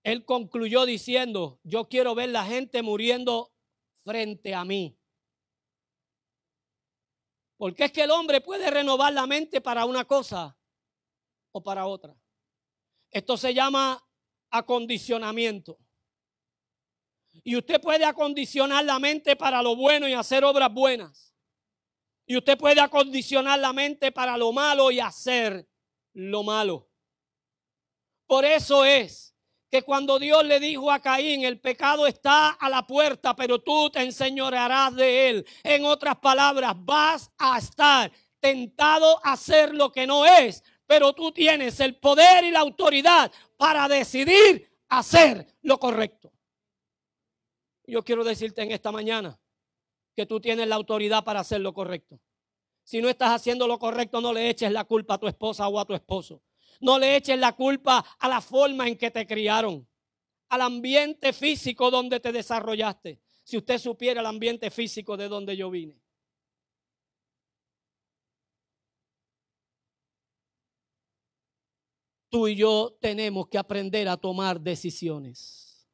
[0.02, 3.52] Él concluyó diciendo, yo quiero ver la gente muriendo
[4.02, 4.98] frente a mí.
[7.58, 10.57] Porque es que el hombre puede renovar la mente para una cosa
[11.62, 12.14] para otra.
[13.10, 14.04] Esto se llama
[14.50, 15.78] acondicionamiento.
[17.44, 21.34] Y usted puede acondicionar la mente para lo bueno y hacer obras buenas.
[22.26, 25.66] Y usted puede acondicionar la mente para lo malo y hacer
[26.12, 26.90] lo malo.
[28.26, 29.34] Por eso es
[29.70, 33.90] que cuando Dios le dijo a Caín, el pecado está a la puerta, pero tú
[33.90, 35.46] te enseñorearás de él.
[35.62, 41.30] En otras palabras, vas a estar tentado a hacer lo que no es, pero tú
[41.30, 46.32] tienes el poder y la autoridad para decidir hacer lo correcto.
[47.86, 49.38] Yo quiero decirte en esta mañana
[50.16, 52.18] que tú tienes la autoridad para hacer lo correcto.
[52.84, 55.78] Si no estás haciendo lo correcto, no le eches la culpa a tu esposa o
[55.78, 56.42] a tu esposo.
[56.80, 59.86] No le eches la culpa a la forma en que te criaron,
[60.48, 63.20] al ambiente físico donde te desarrollaste.
[63.44, 66.00] Si usted supiera el ambiente físico de donde yo vine.
[72.30, 75.88] Tú y yo tenemos que aprender a tomar decisiones.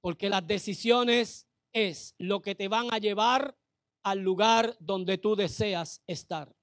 [0.00, 3.56] Porque las decisiones es lo que te van a llevar
[4.02, 6.54] al lugar donde tú deseas estar.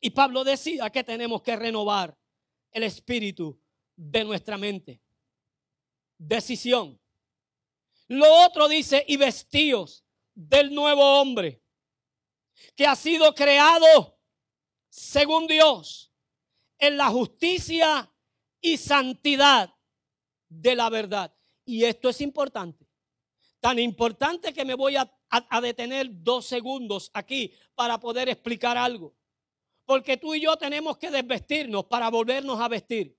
[0.00, 2.16] Y Pablo decía que tenemos que renovar
[2.70, 3.58] el espíritu
[3.96, 5.00] de nuestra mente.
[6.18, 7.00] Decisión.
[8.08, 10.04] Lo otro dice, y vestíos
[10.34, 11.62] del nuevo hombre,
[12.76, 14.13] que ha sido creado
[14.94, 16.12] según Dios
[16.78, 18.08] en la justicia
[18.60, 19.74] y santidad
[20.48, 21.34] de la verdad.
[21.64, 22.86] Y esto es importante.
[23.58, 25.10] Tan importante que me voy a,
[25.60, 29.16] detener dos segundos aquí para poder explicar algo.
[29.84, 33.18] Porque tú y yo tenemos que desvestirnos para volvernos a vestir.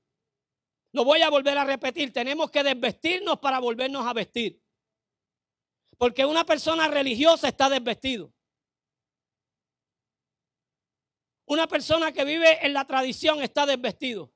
[0.93, 2.13] Lo voy a volver a repetir.
[2.13, 4.63] Tenemos que desvestirnos para volvernos a vestir.
[5.97, 8.34] Porque una persona religiosa está desvestido.
[11.45, 14.31] Una persona que vive en la tradición está desvestido.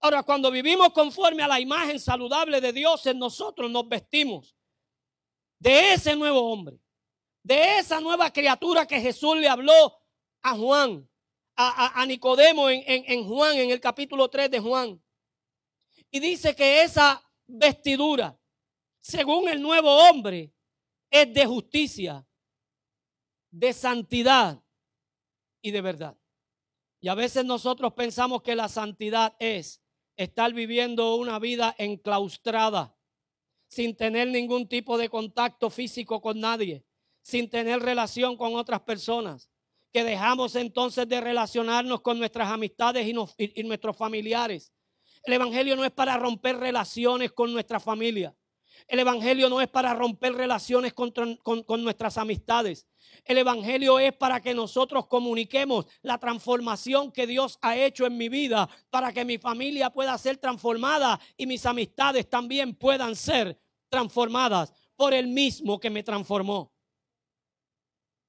[0.00, 4.54] Ahora, cuando vivimos conforme a la imagen saludable de Dios en nosotros, nos vestimos
[5.58, 6.78] de ese nuevo hombre,
[7.42, 10.00] de esa nueva criatura que Jesús le habló
[10.42, 11.08] a Juan,
[11.56, 15.02] a, Nicodemo en, en Juan, en el capítulo 3 de Juan.
[16.12, 18.38] Y dice que esa vestidura,
[19.00, 20.54] según el nuevo hombre,
[21.10, 22.24] es de justicia,
[23.50, 24.62] de santidad
[25.62, 26.16] y de verdad.
[27.00, 29.82] Y a veces nosotros pensamos que la santidad es
[30.16, 32.96] estar viviendo una vida enclaustrada,
[33.68, 36.84] sin tener ningún tipo de contacto físico con nadie,
[37.22, 39.50] sin tener relación con otras personas
[39.92, 44.72] que dejamos entonces de relacionarnos con nuestras amistades y, nuestros familiares.
[45.24, 48.34] El Evangelio no es para romper relaciones con nuestra familia.
[48.86, 51.10] El Evangelio no es para romper relaciones con,
[51.42, 52.86] con, nuestras amistades.
[53.24, 58.28] El Evangelio es para que nosotros comuniquemos la transformación que Dios ha hecho en mi
[58.28, 63.58] vida, para que mi familia pueda ser transformada y mis amistades también puedan ser
[63.88, 66.72] transformadas por el mismo que me transformó.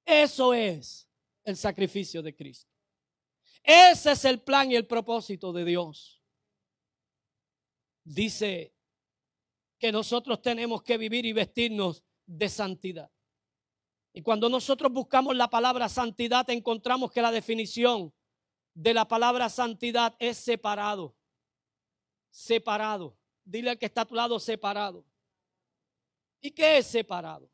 [0.05, 1.07] Eso es
[1.43, 2.69] el sacrificio de Cristo.
[3.63, 6.21] Ese es el plan y el propósito de Dios.
[8.03, 8.73] Dice
[9.79, 13.09] que nosotros tenemos que vivir y vestirnos de santidad.
[14.13, 18.13] Y cuando nosotros buscamos la palabra santidad, encontramos que la definición
[18.73, 21.15] de la palabra santidad es separado.
[22.29, 23.17] Separado.
[23.43, 25.05] Dile al que está a tu lado, separado.
[26.41, 27.49] ¿Y qué es separado?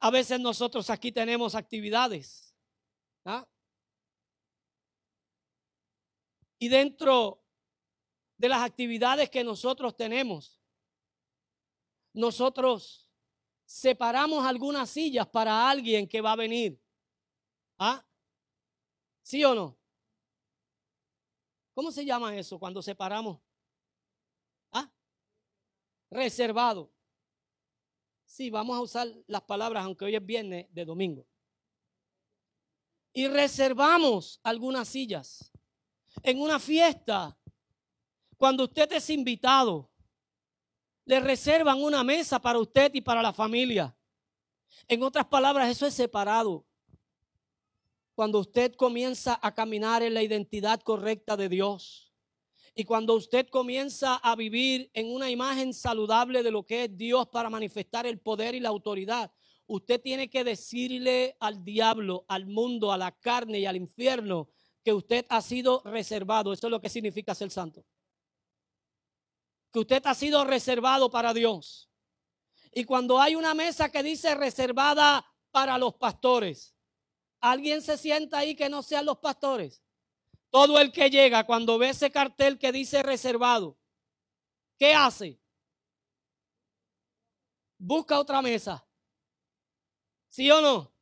[0.00, 2.48] A veces nosotros aquí tenemos actividades
[3.24, 3.46] ¿Ah?
[6.58, 7.44] Y dentro
[8.38, 10.57] de las actividades que nosotros tenemos,
[12.18, 13.08] nosotros
[13.64, 16.80] separamos algunas sillas para alguien que va a venir.
[17.78, 18.04] ¿Ah?
[19.22, 19.78] ¿Sí o no?
[21.74, 23.38] ¿Cómo se llama eso cuando separamos?
[24.72, 24.90] ¿Ah?
[26.10, 26.90] Reservado.
[28.26, 31.26] Sí, vamos a usar las palabras, aunque hoy es viernes de domingo
[33.18, 35.50] y reservamos algunas sillas.
[36.22, 37.36] En una fiesta,
[38.36, 39.90] cuando usted es invitado,
[41.08, 43.96] le reservan una mesa para usted y para la familia.
[44.86, 46.66] En otras palabras, eso es separado.
[48.14, 52.12] Cuando usted comienza a caminar en la identidad correcta de Dios
[52.74, 57.26] y cuando usted comienza a vivir en una imagen saludable de lo que es Dios
[57.28, 59.32] para manifestar el poder y la autoridad,
[59.66, 64.50] usted tiene que decirle al diablo, al mundo, a la carne y al infierno
[64.84, 66.52] que usted ha sido reservado.
[66.52, 67.82] Eso es lo que significa ser santo.
[69.78, 71.88] Usted ha sido reservado para Dios.
[72.72, 76.74] Y cuando hay una mesa que dice reservada para los pastores,
[77.40, 79.82] ¿alguien se sienta ahí que no sean los pastores?
[80.50, 83.78] Todo el que llega cuando ve ese cartel que dice reservado,
[84.78, 85.40] ¿qué hace?
[87.78, 88.86] Busca otra mesa.
[90.28, 90.92] ¿Sí o no?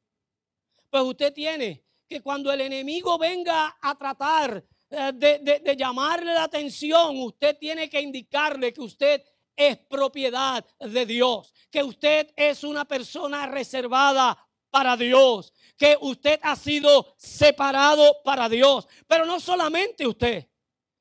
[0.91, 6.45] Pues usted tiene que cuando el enemigo venga a tratar de, de- de llamarle la
[6.45, 9.23] atención, usted tiene que indicarle que usted
[9.57, 14.37] es propiedad de Dios, que usted es una persona reservada
[14.71, 18.87] para Dios, que usted ha sido separado para Dios.
[19.07, 20.47] Pero no solamente usted,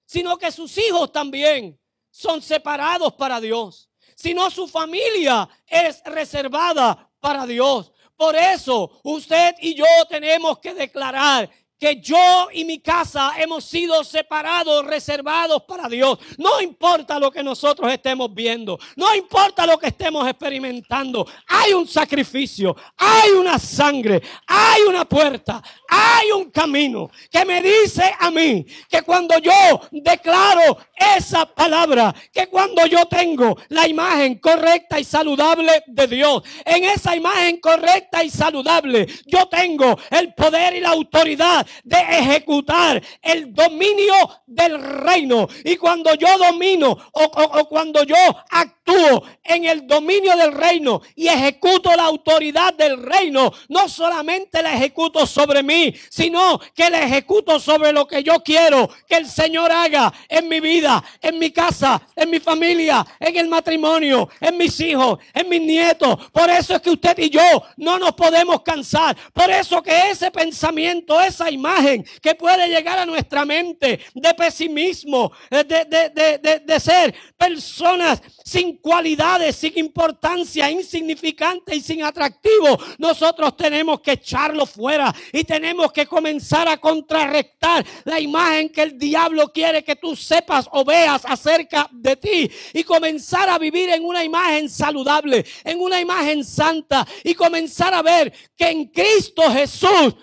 [0.05, 1.77] sino que sus hijos también
[2.09, 7.91] son separados para Dios, sino su familia es reservada para Dios.
[8.15, 11.49] Por eso usted y yo tenemos que declarar
[11.79, 16.17] que yo y mi casa hemos sido separados, reservados para Dios.
[16.37, 21.27] No importa lo que nosotros estemos viendo, no importa lo que estemos experimentando.
[21.47, 28.13] Hay un sacrificio, hay una sangre, hay una puerta, hay un camino que me dice
[28.19, 34.99] a mí que cuando yo declaro esa palabra, que cuando yo tengo la imagen correcta
[34.99, 40.79] y saludable de Dios, en esa imagen correcta y saludable, yo tengo el poder y
[40.79, 44.13] la autoridad de ejecutar el dominio
[44.45, 45.47] del reino.
[45.63, 48.15] Y cuando yo domino o, o- cuando yo
[48.49, 54.73] actúo en el dominio del reino y ejecuto la autoridad del reino, no solamente la
[54.75, 59.71] ejecuto sobre mí, sino que la ejecuto sobre lo que yo quiero que el Señor
[59.71, 64.79] haga en mi vida, en mi casa, en mi familia, en el matrimonio, en mis
[64.79, 66.17] hijos, en mis nietos.
[66.31, 67.41] Por eso es que usted y yo
[67.77, 69.15] no nos podemos cansar.
[69.33, 75.31] Por eso que ese pensamiento, esa imagen que puede llegar a nuestra mente de pesimismo,
[75.49, 82.77] eh, de, de- de- de- ser personas sin cualidades, sin importancia, insignificantes y sin atractivo,
[82.99, 88.97] nosotros tenemos que echarlo fuera y tenemos que comenzar a contrarrestar la imagen que el
[88.99, 94.03] diablo quiere que tú sepas o veas acerca de ti y comenzar a vivir en
[94.05, 100.15] una imagen saludable, en una imagen santa y comenzar a ver que en Cristo Jesús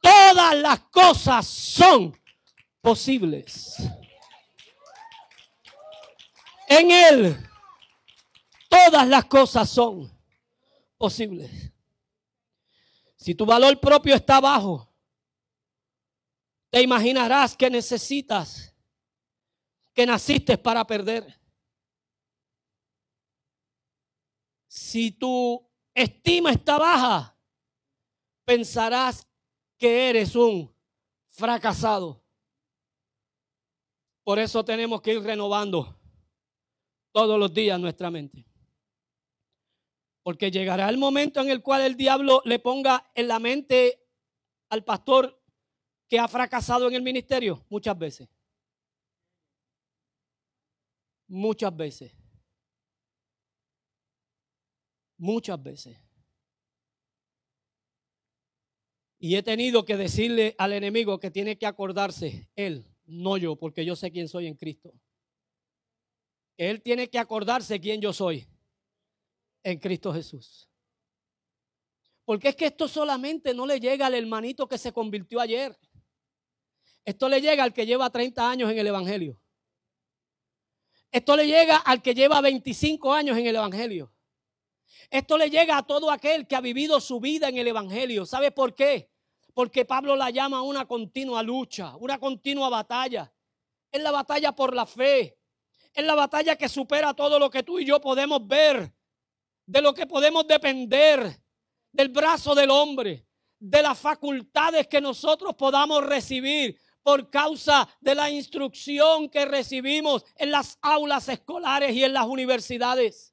[0.00, 2.18] todas las cosas son
[2.80, 3.76] posibles.
[6.68, 7.50] En Él
[8.70, 10.10] todas las cosas son
[10.96, 11.50] posibles.
[13.16, 14.88] Si tu valor propio está bajo,
[16.70, 18.74] te imaginarás que necesitas,
[19.92, 21.38] que naciste para perder.
[24.68, 27.36] Si tu estima está baja,
[28.44, 29.26] pensarás
[29.80, 30.70] que eres un
[31.24, 32.22] fracasado.
[34.22, 35.98] Por eso tenemos que ir renovando
[37.12, 38.46] todos los días nuestra mente.
[40.22, 44.06] Porque llegará el momento en el cual el diablo le ponga en la mente
[44.68, 45.42] al pastor
[46.06, 48.28] que ha fracasado en el ministerio muchas veces.
[51.26, 52.12] Muchas veces.
[55.16, 56.09] Muchas veces.
[59.22, 63.84] Y he tenido que decirle al enemigo que tiene que acordarse, él, no yo, porque
[63.84, 64.94] yo sé quién soy en Cristo.
[66.56, 68.48] Él tiene que acordarse quién yo soy
[69.62, 70.70] en Cristo Jesús.
[72.24, 75.78] Porque es que esto solamente no le llega al hermanito que se convirtió ayer.
[77.04, 79.38] Esto le llega al que lleva 30 años en el Evangelio.
[81.12, 84.14] Esto le llega al que lleva 25 años en el Evangelio.
[85.10, 88.24] Esto le llega a todo aquel que ha vivido su vida en el Evangelio.
[88.24, 89.09] ¿Sabe por qué?
[89.54, 93.32] Porque Pablo la llama una continua lucha, una continua batalla.
[93.90, 95.38] Es la batalla por la fe.
[95.92, 98.92] Es la batalla que supera todo lo que tú y yo podemos ver,
[99.66, 101.40] de lo que podemos depender,
[101.92, 103.26] del brazo del hombre,
[103.58, 110.50] de las facultades que nosotros podamos recibir por causa de la instrucción que recibimos en
[110.50, 113.29] las aulas escolares y en las universidades.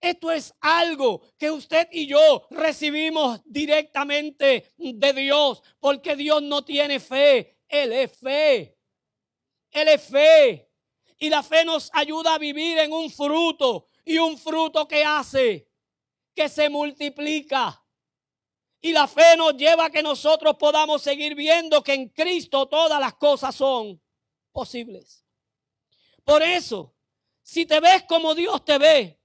[0.00, 7.00] Esto es algo que usted y yo recibimos directamente de Dios, porque Dios no tiene
[7.00, 8.76] fe, Él es fe.
[9.70, 10.70] Él es fe.
[11.18, 15.68] Y la fe nos ayuda a vivir en un fruto y un fruto que hace
[16.34, 17.82] que se multiplica.
[18.80, 23.00] Y la fe nos lleva a que nosotros podamos seguir viendo que en Cristo todas
[23.00, 24.00] las cosas son
[24.52, 25.24] posibles.
[26.22, 26.94] Por eso,
[27.42, 29.15] si te ves como Dios te ve,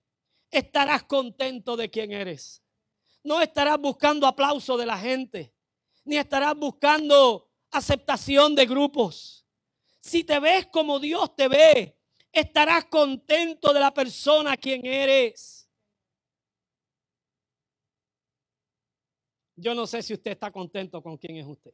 [0.52, 2.62] estarás contento de quien eres.
[3.24, 5.54] No estarás buscando aplauso de la gente,
[6.04, 9.46] ni estarás buscando aceptación de grupos.
[10.00, 11.98] Si te ves como Dios te ve,
[12.32, 15.70] estarás contento de la persona quien eres.
[19.56, 21.74] Yo no sé si usted está contento con quién es usted.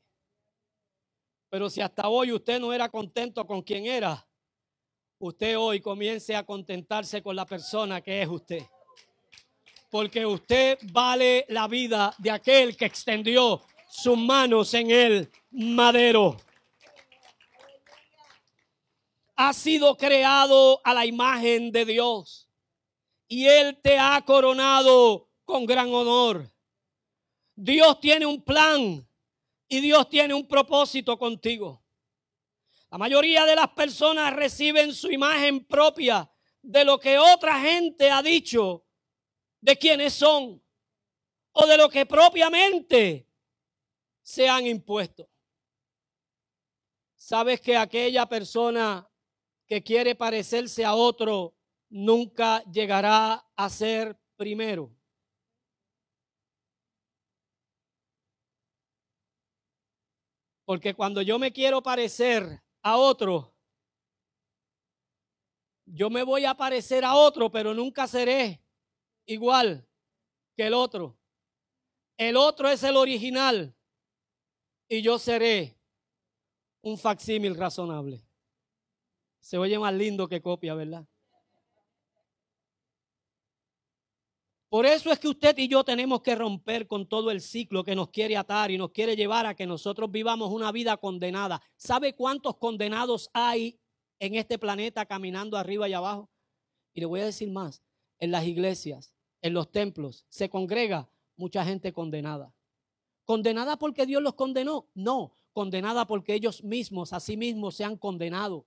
[1.50, 4.28] Pero si hasta hoy usted no era contento con quien era,
[5.20, 8.64] usted hoy comience a contentarse con la persona que es usted.
[9.90, 16.38] Porque usted vale la vida de aquel que extendió sus manos en el madero.
[19.38, 22.50] has sido creado a la imagen de Dios
[23.28, 26.52] y Él te ha coronado con gran honor.
[27.56, 29.08] Dios tiene un plan
[29.70, 31.84] y Dios tiene un propósito contigo.
[32.90, 36.32] La mayoría de las personas reciben su imagen propia
[36.62, 38.86] de lo que otra gente ha dicho
[39.60, 40.64] de quiénes son
[41.52, 43.28] o de lo que propiamente
[44.22, 45.30] se han impuesto.
[47.16, 49.10] Sabes que aquella persona
[49.66, 51.58] que quiere parecerse a otro
[51.90, 54.96] nunca llegará a ser primero.
[60.64, 62.62] Porque cuando yo me quiero parecer
[62.92, 63.54] a otro,
[65.86, 68.62] yo me voy a parecer a otro, pero nunca seré
[69.26, 69.88] igual
[70.56, 71.18] que el otro.
[72.18, 73.76] El otro es el original
[74.90, 75.80] y yo seré
[76.82, 78.26] un facsímil razonable.
[79.40, 81.08] Se oye más lindo que copia, ¿verdad?
[84.70, 87.96] Por eso es que usted y yo tenemos que romper con todo el ciclo que
[87.96, 91.62] nos quiere atar y nos quiere llevar a que nosotros vivamos una vida condenada.
[91.78, 93.80] ¿Sabe cuántos condenados hay
[94.20, 96.30] en este planeta caminando arriba y abajo?
[96.94, 97.82] Y le voy a decir más,
[98.20, 102.54] en las iglesias, en los templos, se congrega mucha gente condenada.
[103.24, 104.90] ¿Condenada porque Dios los condenó?
[104.94, 108.66] No, condenada porque ellos mismos, a sí mismos, se han condenado.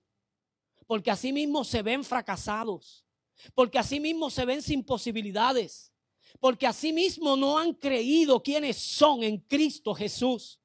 [0.87, 3.05] Porque a sí mismos se ven fracasados.
[3.53, 5.90] Porque a sí mismos se ven sin posibilidades
[6.39, 10.59] porque asimismo no han creído quiénes son en Cristo Jesús.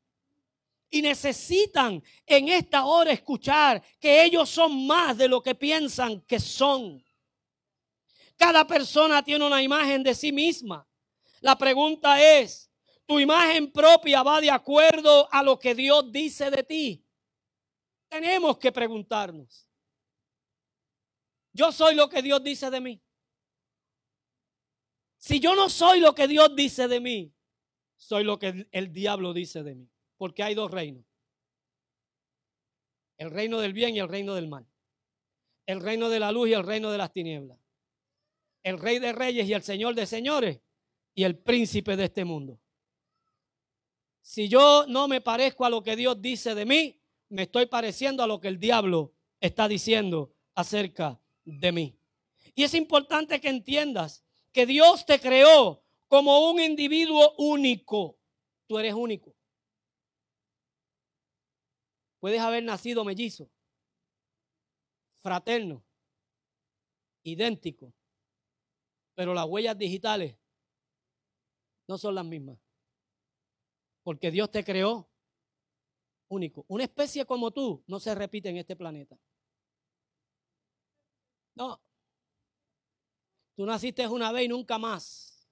[0.88, 6.38] Y necesitan en esta hora escuchar que ellos son más de lo que piensan que
[6.38, 7.04] son.
[8.36, 10.86] Cada persona tiene una imagen de sí misma.
[11.40, 12.70] La pregunta es,
[13.06, 17.04] ¿tu imagen propia va de acuerdo a lo que Dios dice de ti?
[18.08, 19.66] Tenemos que preguntarnos.
[21.52, 23.02] Yo soy lo que Dios dice de mí.
[25.18, 27.32] Si yo no soy lo que Dios dice de mí,
[27.96, 29.88] soy lo que el diablo dice de mí.
[30.16, 31.04] Porque hay dos reinos.
[33.18, 34.66] El reino del bien y el reino del mal.
[35.66, 37.58] El reino de la luz y el reino de las tinieblas.
[38.62, 40.60] El rey de reyes y el señor de señores
[41.14, 42.60] y el príncipe de este mundo.
[44.20, 48.22] Si yo no me parezco a lo que Dios dice de mí, me estoy pareciendo
[48.22, 51.98] a lo que el diablo está diciendo acerca de mí.
[52.54, 54.25] Y es importante que entiendas
[54.56, 58.18] que Dios te creó como un individuo único.
[58.66, 59.36] Tú eres único.
[62.20, 63.50] Puedes haber nacido mellizo,
[65.18, 65.84] fraterno,
[67.22, 67.92] idéntico,
[69.14, 70.38] pero las huellas digitales
[71.86, 72.58] no son las mismas.
[74.02, 75.06] Porque Dios te creó
[76.28, 76.64] único.
[76.68, 79.18] Una especie como tú no se repite en este planeta.
[81.54, 81.78] No,
[83.56, 85.48] Tú naciste una vez y nunca más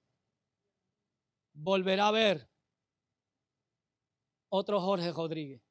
[1.53, 2.47] volverá a ver
[4.49, 5.61] otro Jorge Rodríguez.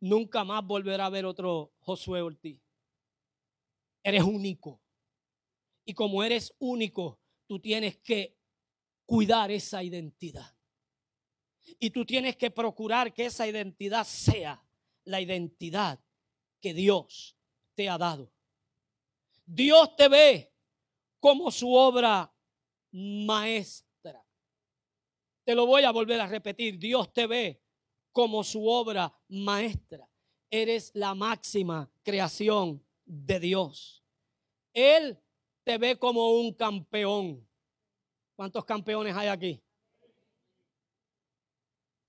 [0.00, 2.58] Nunca más volverá a ver otro Josué Ortiz.
[4.02, 4.80] Eres único.
[5.84, 8.38] Y como eres único, tú tienes que
[9.04, 10.56] cuidar esa identidad.
[11.78, 14.64] Y tú tienes que procurar que esa identidad sea
[15.04, 16.00] la identidad
[16.62, 17.36] que Dios
[17.74, 18.32] te ha dado.
[19.50, 20.52] Dios te ve
[21.18, 22.30] como su obra
[22.92, 24.22] maestra.
[25.42, 26.78] Te lo voy a volver a repetir.
[26.78, 27.62] Dios te ve
[28.12, 30.06] como su obra maestra.
[30.50, 34.04] Eres la máxima creación de Dios.
[34.74, 35.18] Él
[35.64, 37.48] te ve como un campeón.
[38.36, 39.62] ¿Cuántos campeones hay aquí?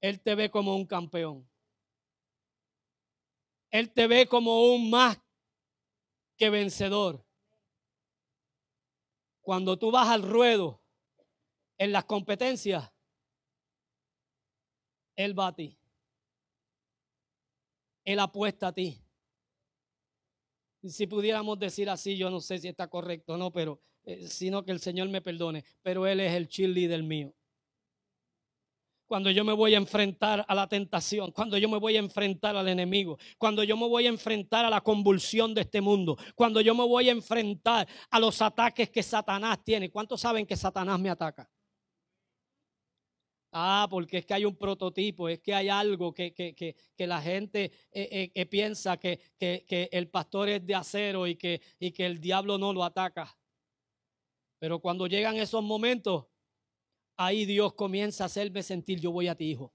[0.01, 1.49] Él te ve como un campeón.
[3.71, 5.21] Él te ve como un más
[6.35, 7.28] que vencedor.
[9.49, 10.79] Cuando tú vas al ruedo
[11.79, 12.93] en las competencias,
[15.15, 15.75] Él va a ti.
[18.05, 19.01] Él apuesta a ti.
[20.83, 24.63] Si pudiéramos decir así, yo no sé si está correcto o no, pero eh, sino
[24.63, 27.33] que el Señor me perdone, pero Él es el cheerleader mío
[29.09, 32.55] cuando yo me voy a enfrentar a la tentación, cuando yo me voy a enfrentar
[32.55, 36.61] al enemigo, cuando yo me voy a enfrentar a la convulsión de este mundo, cuando
[36.61, 39.89] yo me voy a enfrentar a los ataques que Satanás tiene.
[39.89, 41.49] ¿Cuántos saben que Satanás me ataca?
[43.51, 47.71] Ah, porque es que hay un prototipo, es que hay algo que, que, la gente
[47.91, 52.19] eh, eh, eh, piensa que, el pastor es de acero y que, y que el
[52.21, 53.35] diablo no lo ataca.
[54.59, 56.27] Pero cuando llegan esos momentos,
[57.19, 59.73] ahí Dios comienza a hacerme sentir, yo voy a ti, hijo.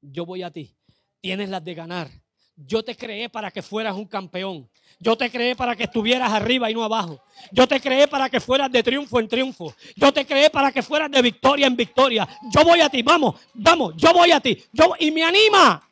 [0.00, 0.76] Yo voy a ti.
[1.20, 2.10] Tienes las de ganar.
[2.56, 4.68] Yo te creé para que fueras un campeón.
[4.98, 7.22] Yo te creé para que estuvieras arriba y no abajo.
[7.52, 9.74] Yo te creé para que fueras de triunfo en triunfo.
[9.94, 12.28] Yo te creé para que fueras de victoria en victoria.
[12.52, 14.62] Yo voy a ti, vamos, vamos, yo voy a ti.
[14.72, 15.88] Yo, y me anima.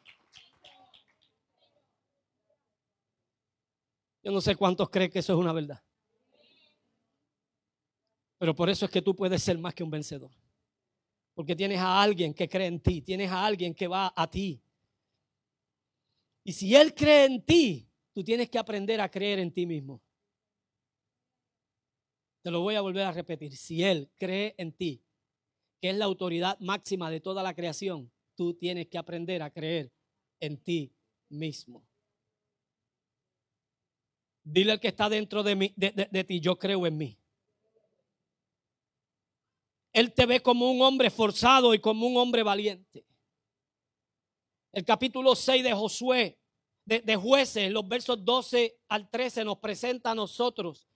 [4.25, 5.81] Yo no sé cuántos creen que eso es una verdad.
[8.39, 10.31] Pero por eso es que tú puedes ser más que un vencedor.
[11.41, 14.61] Porque tienes a alguien que cree en ti, tienes a alguien que va a ti.
[16.45, 20.03] Y si Él cree en ti, tú tienes que aprender a creer en ti mismo.
[22.43, 23.57] Te lo voy a volver a repetir.
[23.57, 25.03] Si Él cree en ti,
[25.81, 29.91] que es la autoridad máxima de toda la creación, tú tienes que aprender a creer
[30.41, 30.93] en ti
[31.31, 31.89] mismo.
[34.45, 37.20] Dile al que está dentro de, mí, de, ti, yo creo en mí.
[39.93, 43.05] Él te ve como un hombre forzado y como un hombre valiente.
[44.73, 46.39] El capítulo 6 de Josué,
[46.85, 50.87] de, de, jueces, los versos 12 al 13, nos presenta a nosotros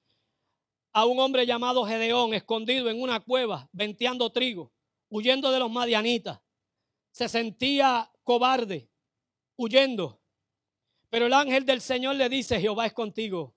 [0.93, 4.73] a un hombre llamado Gedeón, escondido en una cueva, venteando trigo,
[5.09, 6.41] huyendo de los madianitas.
[7.11, 8.89] Se sentía cobarde,
[9.57, 10.21] huyendo.
[11.11, 13.57] Pero el ángel del Señor le dice, Jehová es contigo,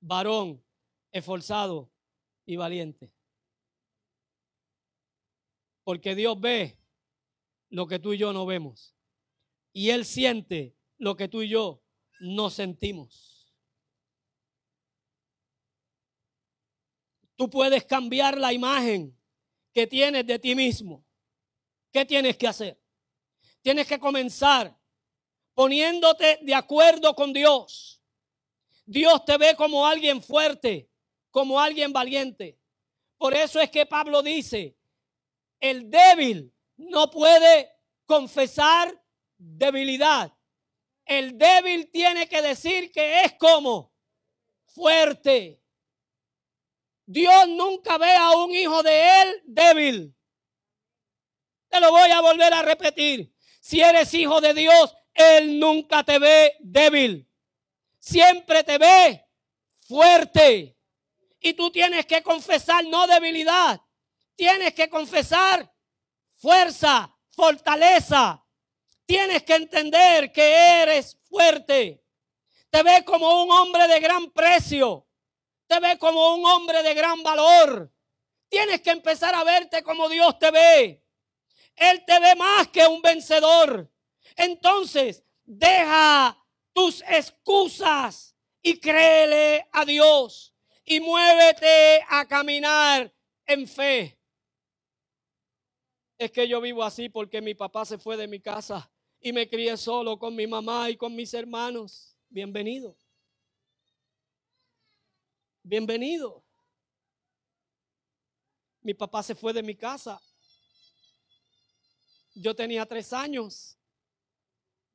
[0.00, 0.62] varón,
[1.12, 1.90] esforzado
[2.44, 3.15] y valiente.
[5.86, 6.76] Porque Dios ve
[7.68, 8.96] lo que tú y yo no vemos.
[9.72, 11.80] Y Él siente lo que tú y yo
[12.18, 13.54] no sentimos.
[17.36, 19.16] Tú puedes cambiar la imagen
[19.72, 21.06] que tienes de ti mismo.
[21.92, 22.82] ¿Qué tienes que hacer?
[23.62, 24.76] Tienes que comenzar
[25.54, 28.02] poniéndote de acuerdo con Dios.
[28.84, 30.90] Dios te ve como alguien fuerte,
[31.30, 32.58] como alguien valiente.
[33.16, 34.75] Por eso es que Pablo dice,
[35.60, 37.70] el débil no puede
[38.06, 39.02] confesar
[39.36, 40.32] debilidad.
[41.04, 43.94] El débil tiene que decir que es como
[44.66, 45.62] fuerte.
[47.06, 50.14] Dios nunca ve a un hijo de él débil.
[51.68, 53.32] Te lo voy a volver a repetir.
[53.60, 57.28] Si eres hijo de Dios, él nunca te ve débil.
[57.98, 59.26] Siempre te ve
[59.86, 60.76] fuerte.
[61.40, 63.80] Y tú tienes que confesar no debilidad.
[64.36, 65.72] Tienes que confesar
[66.34, 68.44] fuerza, fortaleza.
[69.06, 72.04] Tienes que entender que eres fuerte.
[72.70, 75.08] Te ve como un hombre de gran precio.
[75.66, 77.92] Te ve como un hombre de gran valor.
[78.48, 81.02] Tienes que empezar a verte como Dios te ve.
[81.74, 83.90] Él te ve más que un vencedor.
[84.36, 86.36] Entonces, deja
[86.72, 93.12] tus excusas y créele a Dios y muévete a caminar
[93.46, 94.15] en fe.
[96.18, 98.90] Es que yo vivo así porque mi papá se fue de mi casa
[99.20, 102.16] y me crié solo con mi mamá y con mis hermanos.
[102.28, 102.96] Bienvenido.
[105.62, 106.44] Bienvenido.
[108.80, 110.20] Mi papá se fue de mi casa.
[112.34, 113.76] Yo tenía tres años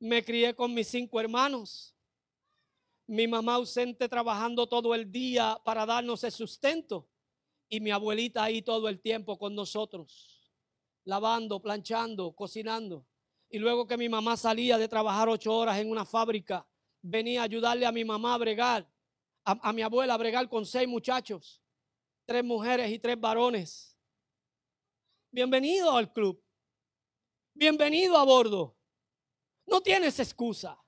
[0.02, 1.94] me crié con mis cinco hermanos.
[3.06, 7.08] Mi mamá ausente trabajando todo el día para darnos el sustento.
[7.68, 10.41] Y mi abuelita ahí todo el tiempo con nosotros.
[11.04, 13.06] Lavando, planchando, cocinando.
[13.48, 16.66] Y luego que mi mamá salía de trabajar ocho horas en una fábrica,
[17.02, 18.88] venía a ayudarle a mi mamá a bregar,
[19.44, 21.60] a, mi abuela a bregar con seis muchachos,
[22.24, 23.98] tres mujeres y tres varones.
[25.30, 26.42] Bienvenido al club.
[27.52, 28.76] Bienvenido a bordo.
[29.66, 30.78] No tienes excusa.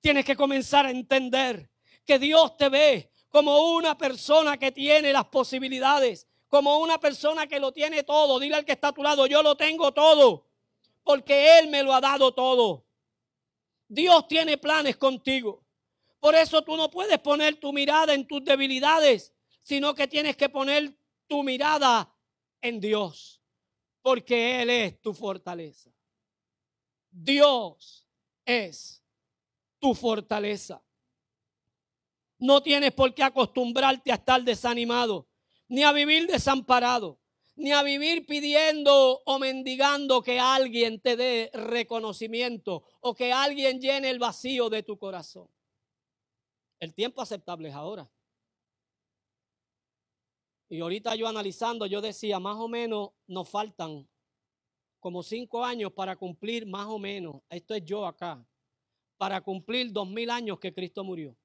[0.00, 1.70] Tienes que comenzar a entender
[2.04, 7.58] que Dios te ve como una persona que tiene las posibilidades, como una persona que
[7.58, 8.38] lo tiene todo.
[8.38, 10.46] Dile al que está a tu lado, yo lo tengo todo,
[11.02, 12.84] porque Él me lo ha dado todo.
[13.88, 15.64] Dios tiene planes contigo.
[16.20, 20.48] Por eso tú no puedes poner tu mirada en tus debilidades, sino que tienes que
[20.48, 22.10] poner tu mirada
[22.60, 23.42] en Dios,
[24.00, 25.90] porque Él es tu fortaleza.
[27.10, 28.06] Dios
[28.44, 29.02] es
[29.78, 30.82] tu fortaleza.
[32.38, 35.26] No tienes por qué acostumbrarte a estar desanimado,
[35.68, 37.20] ni a vivir desamparado,
[37.56, 44.10] ni a vivir pidiendo o mendigando que alguien te dé reconocimiento o que alguien llene
[44.10, 45.48] el vacío de tu corazón.
[46.80, 48.10] El tiempo aceptable es ahora.
[50.68, 54.08] Y ahorita yo analizando, yo decía, más o menos nos faltan
[54.98, 58.44] como cinco años para cumplir más o menos, esto es yo acá,
[59.18, 61.36] para cumplir dos mil años que Cristo murió.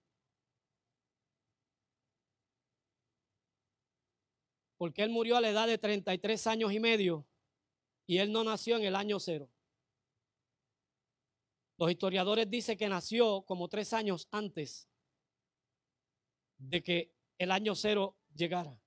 [4.80, 7.28] Porque Él murió a la edad de 33 años y medio
[8.08, 9.50] y Él no nació en el año cero.
[11.78, 14.88] Los historiadores dicen que nació como tres años antes
[16.58, 18.82] de que el año cero llegara.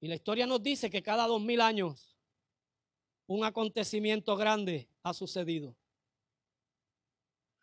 [0.00, 2.16] Y la historia nos dice que cada dos mil años
[3.26, 5.76] un acontecimiento grande ha sucedido.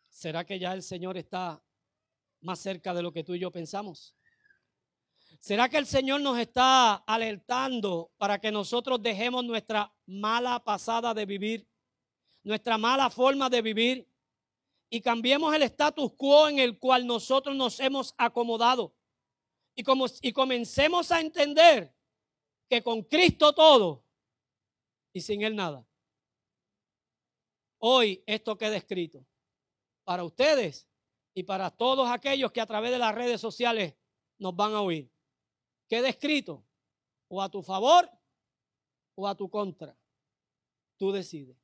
[0.08, 1.60] ¿Será que ya el Señor está
[2.40, 4.14] más cerca de lo que tú y yo pensamos?
[5.40, 11.24] ¿Será que el Señor nos está alertando para que nosotros dejemos nuestra mala pasada de
[11.24, 11.66] vivir,
[12.42, 14.08] nuestra mala forma de vivir
[14.90, 18.94] y cambiemos el status quo en el cual nosotros nos hemos acomodado
[19.74, 21.94] y, como, y comencemos a entender
[22.68, 24.04] que con Cristo todo
[25.12, 25.86] y sin Él nada?
[27.78, 29.24] Hoy esto queda escrito
[30.04, 30.89] para ustedes
[31.34, 33.94] y para todos aquellos que a través de las redes sociales
[34.38, 35.10] nos van a oír.
[35.88, 36.64] Queda escrito
[37.28, 38.10] o a tu favor
[39.14, 39.96] o a tu contra.
[40.96, 41.56] Tú decides.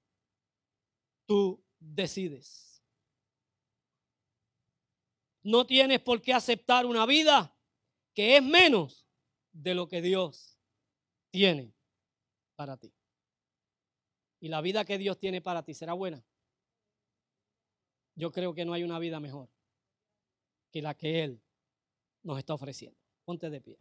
[1.27, 2.83] Tú decides.
[5.43, 7.57] No tienes por qué aceptar una vida
[8.15, 9.07] que es menos
[9.53, 10.59] de lo que Dios
[11.31, 11.75] tiene
[12.57, 12.93] para ti.
[14.41, 16.25] Y la vida que Dios tiene para ti será buena
[18.17, 19.49] yo creo que no hay una vida mejor
[20.77, 21.41] que la que Él
[22.23, 22.99] nos está ofreciendo.
[23.25, 23.79] Ponte de pie.